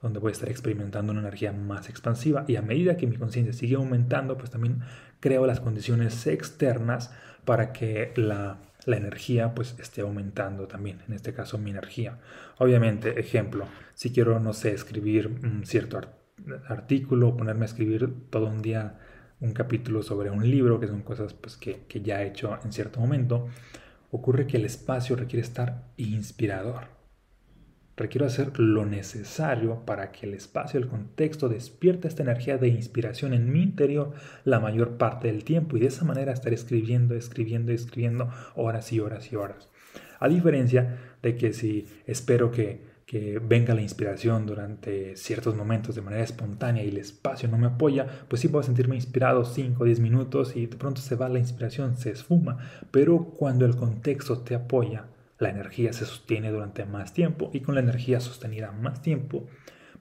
donde 0.01 0.21
voy 0.21 0.31
a 0.31 0.33
estar 0.33 0.49
experimentando 0.49 1.11
una 1.11 1.23
energía 1.23 1.53
más 1.53 1.89
expansiva 1.89 2.45
y 2.47 2.55
a 2.55 2.63
medida 2.63 2.97
que 2.97 3.09
mi 3.09 3.17
conciencia 3.17 3.53
sigue 3.53 3.75
aumentando, 3.75 4.39
pues 4.39 4.51
también 4.51 4.81
creo 5.19 5.45
las 5.45 5.59
condiciones 5.59 6.27
externas 6.29 7.11
para 7.45 7.73
que 7.73 8.13
la 8.15 8.59
la 8.89 8.97
energía 8.97 9.55
pues 9.55 9.77
esté 9.79 10.01
aumentando 10.01 10.67
también, 10.67 11.03
en 11.07 11.13
este 11.13 11.35
caso 11.35 11.59
mi 11.59 11.71
energía. 11.71 12.19
Obviamente, 12.57 13.21
ejemplo, 13.21 13.67
si 13.95 14.11
quiero, 14.13 14.41
no 14.41 14.55
sé, 14.55 14.73
escribir 14.73 15.27
un 15.43 15.67
cierto 15.67 16.01
artículo, 16.67 17.37
ponerme 17.37 17.65
a 17.65 17.67
escribir 17.67 18.31
todo 18.31 18.47
un 18.47 18.63
día 18.63 18.99
un 19.41 19.53
capítulo 19.53 20.03
sobre 20.03 20.31
un 20.31 20.51
libro, 20.51 20.81
que 20.81 20.89
son 20.89 21.03
cosas 21.03 21.35
pues, 21.35 21.57
que, 21.59 21.85
que 21.87 22.01
ya 22.01 22.23
he 22.23 22.29
hecho 22.29 22.59
en 22.65 22.73
cierto 22.73 22.99
momento, 22.99 23.49
ocurre 24.11 24.47
que 24.47 24.57
el 24.57 24.65
espacio 24.65 25.17
requiere 25.17 25.43
estar 25.43 25.93
inspirador. 25.99 26.98
Requiero 27.99 28.27
hacer 28.27 28.61
lo 28.61 28.87
necesario 28.87 29.85
para 29.85 30.13
que 30.13 30.27
el 30.27 30.35
espacio, 30.35 30.79
el 30.79 30.87
contexto 30.87 31.49
despierte 31.49 32.07
esta 32.07 32.23
energía 32.23 32.57
de 32.57 32.69
inspiración 32.69 33.35
en 33.35 33.53
mi 33.53 33.61
interior 33.61 34.13
la 34.45 34.61
mayor 34.61 34.99
parte 34.99 35.27
del 35.27 35.43
tiempo 35.43 35.77
y 35.77 35.81
de 35.81 35.89
esa 35.89 36.05
manera 36.05 36.33
estar 36.33 36.53
escribiendo, 36.53 37.17
escribiendo, 37.17 37.73
escribiendo 37.73 38.31
horas 38.55 38.93
y 38.93 39.01
horas 39.01 39.33
y 39.33 39.37
horas. 39.37 39.69
A 40.21 40.29
diferencia 40.29 40.97
de 41.23 41.35
que 41.35 41.53
si 41.53 41.87
espero 42.07 42.53
que, 42.53 42.83
que 43.05 43.41
venga 43.41 43.75
la 43.75 43.83
inspiración 43.83 44.47
durante 44.47 45.17
ciertos 45.17 45.57
momentos 45.57 45.97
de 45.97 46.03
manera 46.03 46.23
espontánea 46.23 46.85
y 46.85 46.91
el 46.91 46.99
espacio 46.99 47.49
no 47.49 47.59
me 47.59 47.67
apoya, 47.67 48.07
pues 48.29 48.41
sí 48.41 48.47
puedo 48.47 48.63
sentirme 48.63 48.95
inspirado 48.95 49.45
5 49.45 49.83
o 49.83 49.85
10 49.85 49.99
minutos 49.99 50.55
y 50.55 50.67
de 50.67 50.77
pronto 50.77 51.01
se 51.01 51.17
va 51.17 51.29
la 51.29 51.41
inspiración, 51.41 51.97
se 51.97 52.11
esfuma. 52.11 52.59
Pero 52.93 53.25
cuando 53.25 53.67
el 53.67 53.75
contexto 53.75 54.39
te 54.39 54.55
apoya, 54.55 55.07
la 55.39 55.51
energía 55.51 55.93
se 55.93 56.05
sostiene 56.05 56.51
durante 56.51 56.85
más 56.85 57.13
tiempo 57.13 57.51
y 57.53 57.61
con 57.61 57.75
la 57.75 57.81
energía 57.81 58.21
sostenida 58.21 58.73
más 58.73 59.03
tiempo, 59.03 59.47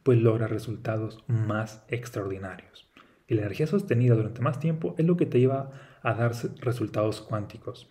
pues 0.03 0.19
logra 0.19 0.47
resultados 0.47 1.23
más 1.27 1.83
extraordinarios. 1.89 2.87
Y 3.27 3.35
la 3.35 3.41
energía 3.41 3.67
sostenida 3.67 4.15
durante 4.15 4.41
más 4.41 4.59
tiempo 4.59 4.95
es 4.97 5.05
lo 5.05 5.17
que 5.17 5.25
te 5.25 5.39
lleva 5.39 5.71
a 6.01 6.13
dar 6.13 6.31
resultados 6.61 7.21
cuánticos, 7.21 7.89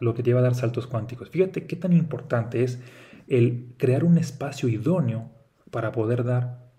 lo 0.00 0.14
que 0.14 0.22
te 0.22 0.30
lleva 0.30 0.40
a 0.40 0.44
dar 0.44 0.54
saltos 0.54 0.86
cuánticos. 0.86 1.28
Fíjate 1.30 1.66
qué 1.66 1.76
tan 1.76 1.92
importante 1.92 2.64
es 2.64 2.80
el 3.28 3.74
crear 3.76 4.04
un 4.04 4.16
espacio 4.16 4.68
idóneo 4.68 5.30
para 5.70 5.92
poder 5.92 6.24
dar 6.24 6.72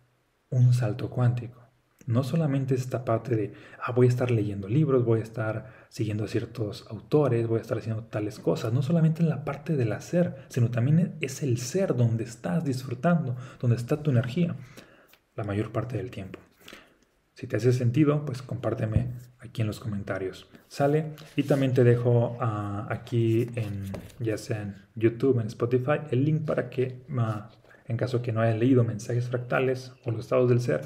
un 0.49 0.73
salto 0.73 1.09
cuántico. 1.09 1.60
No 2.07 2.23
solamente 2.23 2.75
es 2.75 2.81
esta 2.81 3.05
parte 3.05 3.35
de, 3.35 3.53
ah, 3.81 3.91
voy 3.91 4.07
a 4.07 4.09
estar 4.09 4.31
leyendo 4.31 4.67
libros, 4.67 5.05
voy 5.05 5.19
a 5.19 5.23
estar 5.23 5.85
siguiendo 5.89 6.23
a 6.23 6.27
ciertos 6.27 6.85
autores, 6.89 7.47
voy 7.47 7.59
a 7.59 7.61
estar 7.61 7.77
haciendo 7.77 8.03
tales 8.03 8.39
cosas. 8.39 8.73
No 8.73 8.81
solamente 8.81 9.21
en 9.21 9.29
la 9.29 9.43
parte 9.43 9.75
del 9.75 9.91
hacer, 9.93 10.45
sino 10.49 10.71
también 10.71 11.15
es 11.21 11.43
el 11.43 11.57
ser 11.57 11.95
donde 11.95 12.23
estás 12.23 12.63
disfrutando, 12.63 13.35
donde 13.59 13.77
está 13.77 14.01
tu 14.01 14.11
energía, 14.11 14.55
la 15.35 15.43
mayor 15.43 15.71
parte 15.71 15.97
del 15.97 16.11
tiempo. 16.11 16.39
Si 17.33 17.47
te 17.47 17.57
hace 17.57 17.73
sentido, 17.73 18.23
pues 18.25 18.41
compárteme 18.41 19.07
aquí 19.39 19.61
en 19.61 19.67
los 19.67 19.79
comentarios. 19.79 20.47
Sale. 20.67 21.13
Y 21.35 21.43
también 21.43 21.73
te 21.73 21.83
dejo 21.83 22.37
ah, 22.39 22.87
aquí 22.89 23.49
en, 23.55 23.91
ya 24.19 24.37
sea 24.37 24.61
en 24.61 24.75
YouTube, 24.95 25.39
en 25.39 25.47
Spotify, 25.47 26.01
el 26.11 26.23
link 26.23 26.45
para 26.45 26.69
que, 26.69 27.03
ah, 27.17 27.49
en 27.87 27.97
caso 27.97 28.21
que 28.21 28.31
no 28.31 28.41
hayas 28.41 28.59
leído 28.59 28.83
mensajes 28.83 29.27
fractales 29.27 29.93
o 30.05 30.11
los 30.11 30.21
estados 30.21 30.49
del 30.49 30.61
ser, 30.61 30.81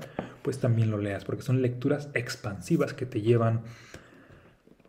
pues 0.46 0.60
también 0.60 0.92
lo 0.92 1.00
leas, 1.00 1.26
porque 1.26 1.42
son 1.42 1.64
lecturas 1.64 2.10
expansivas 2.14 2.94
que 2.94 3.08
te 3.08 3.22
llevan 3.22 3.64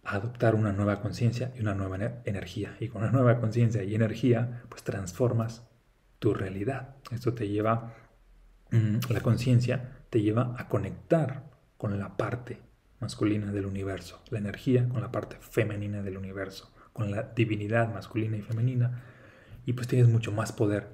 a 0.04 0.16
adoptar 0.16 0.54
una 0.54 0.74
nueva 0.74 1.00
conciencia 1.00 1.50
y 1.56 1.60
una 1.60 1.74
nueva 1.74 1.96
energía. 2.26 2.76
Y 2.78 2.88
con 2.88 3.02
una 3.02 3.10
nueva 3.10 3.40
conciencia 3.40 3.82
y 3.82 3.94
energía, 3.94 4.64
pues 4.68 4.82
transformas 4.82 5.66
tu 6.18 6.34
realidad. 6.34 6.96
Esto 7.10 7.32
te 7.32 7.48
lleva, 7.48 7.94
mm, 8.70 8.98
la 9.08 9.20
conciencia 9.22 9.96
te 10.10 10.20
lleva 10.20 10.54
a 10.58 10.68
conectar 10.68 11.44
con 11.78 11.98
la 11.98 12.18
parte 12.18 12.58
masculina 13.00 13.50
del 13.50 13.64
universo, 13.64 14.22
la 14.28 14.40
energía 14.40 14.86
con 14.86 15.00
la 15.00 15.10
parte 15.10 15.38
femenina 15.40 16.02
del 16.02 16.18
universo, 16.18 16.70
con 16.92 17.10
la 17.10 17.32
divinidad 17.34 17.94
masculina 17.94 18.36
y 18.36 18.42
femenina, 18.42 19.04
y 19.64 19.72
pues 19.72 19.88
tienes 19.88 20.08
mucho 20.10 20.32
más 20.32 20.52
poder 20.52 20.88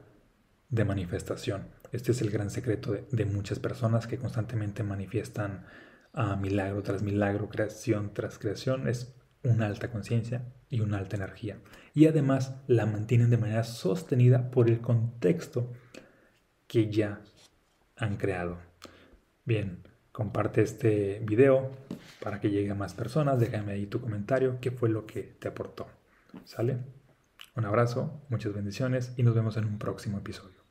de 0.68 0.84
manifestación. 0.84 1.66
Este 1.92 2.12
es 2.12 2.22
el 2.22 2.30
gran 2.30 2.50
secreto 2.50 2.92
de, 3.10 3.24
muchas 3.26 3.58
personas 3.58 4.06
que 4.06 4.16
constantemente 4.16 4.82
manifiestan 4.82 5.66
a 6.14 6.36
milagro 6.36 6.82
tras 6.82 7.02
milagro, 7.02 7.50
creación 7.50 8.14
tras 8.14 8.38
creación. 8.38 8.88
Es 8.88 9.14
una 9.44 9.66
alta 9.66 9.90
conciencia 9.90 10.42
y 10.70 10.80
una 10.80 10.96
alta 10.96 11.16
energía. 11.16 11.58
Y 11.92 12.06
además 12.06 12.56
la 12.66 12.86
mantienen 12.86 13.28
de 13.28 13.36
manera 13.36 13.62
sostenida 13.64 14.50
por 14.50 14.70
el 14.70 14.80
contexto 14.80 15.70
que 16.66 16.90
ya 16.90 17.20
han 17.96 18.16
creado. 18.16 18.56
Bien, 19.44 19.82
comparte 20.12 20.62
este 20.62 21.20
video 21.26 21.72
para 22.22 22.40
que 22.40 22.50
llegue 22.50 22.70
a 22.70 22.74
más 22.74 22.94
personas. 22.94 23.38
Déjame 23.38 23.72
ahí 23.72 23.84
tu 23.84 24.00
comentario, 24.00 24.58
qué 24.62 24.70
fue 24.70 24.88
lo 24.88 25.04
que 25.04 25.22
te 25.38 25.48
aportó. 25.48 25.88
¿Sale? 26.46 26.78
Un 27.54 27.66
abrazo, 27.66 28.22
muchas 28.30 28.54
bendiciones 28.54 29.12
y 29.18 29.24
nos 29.24 29.34
vemos 29.34 29.58
en 29.58 29.66
un 29.66 29.78
próximo 29.78 30.16
episodio. 30.16 30.61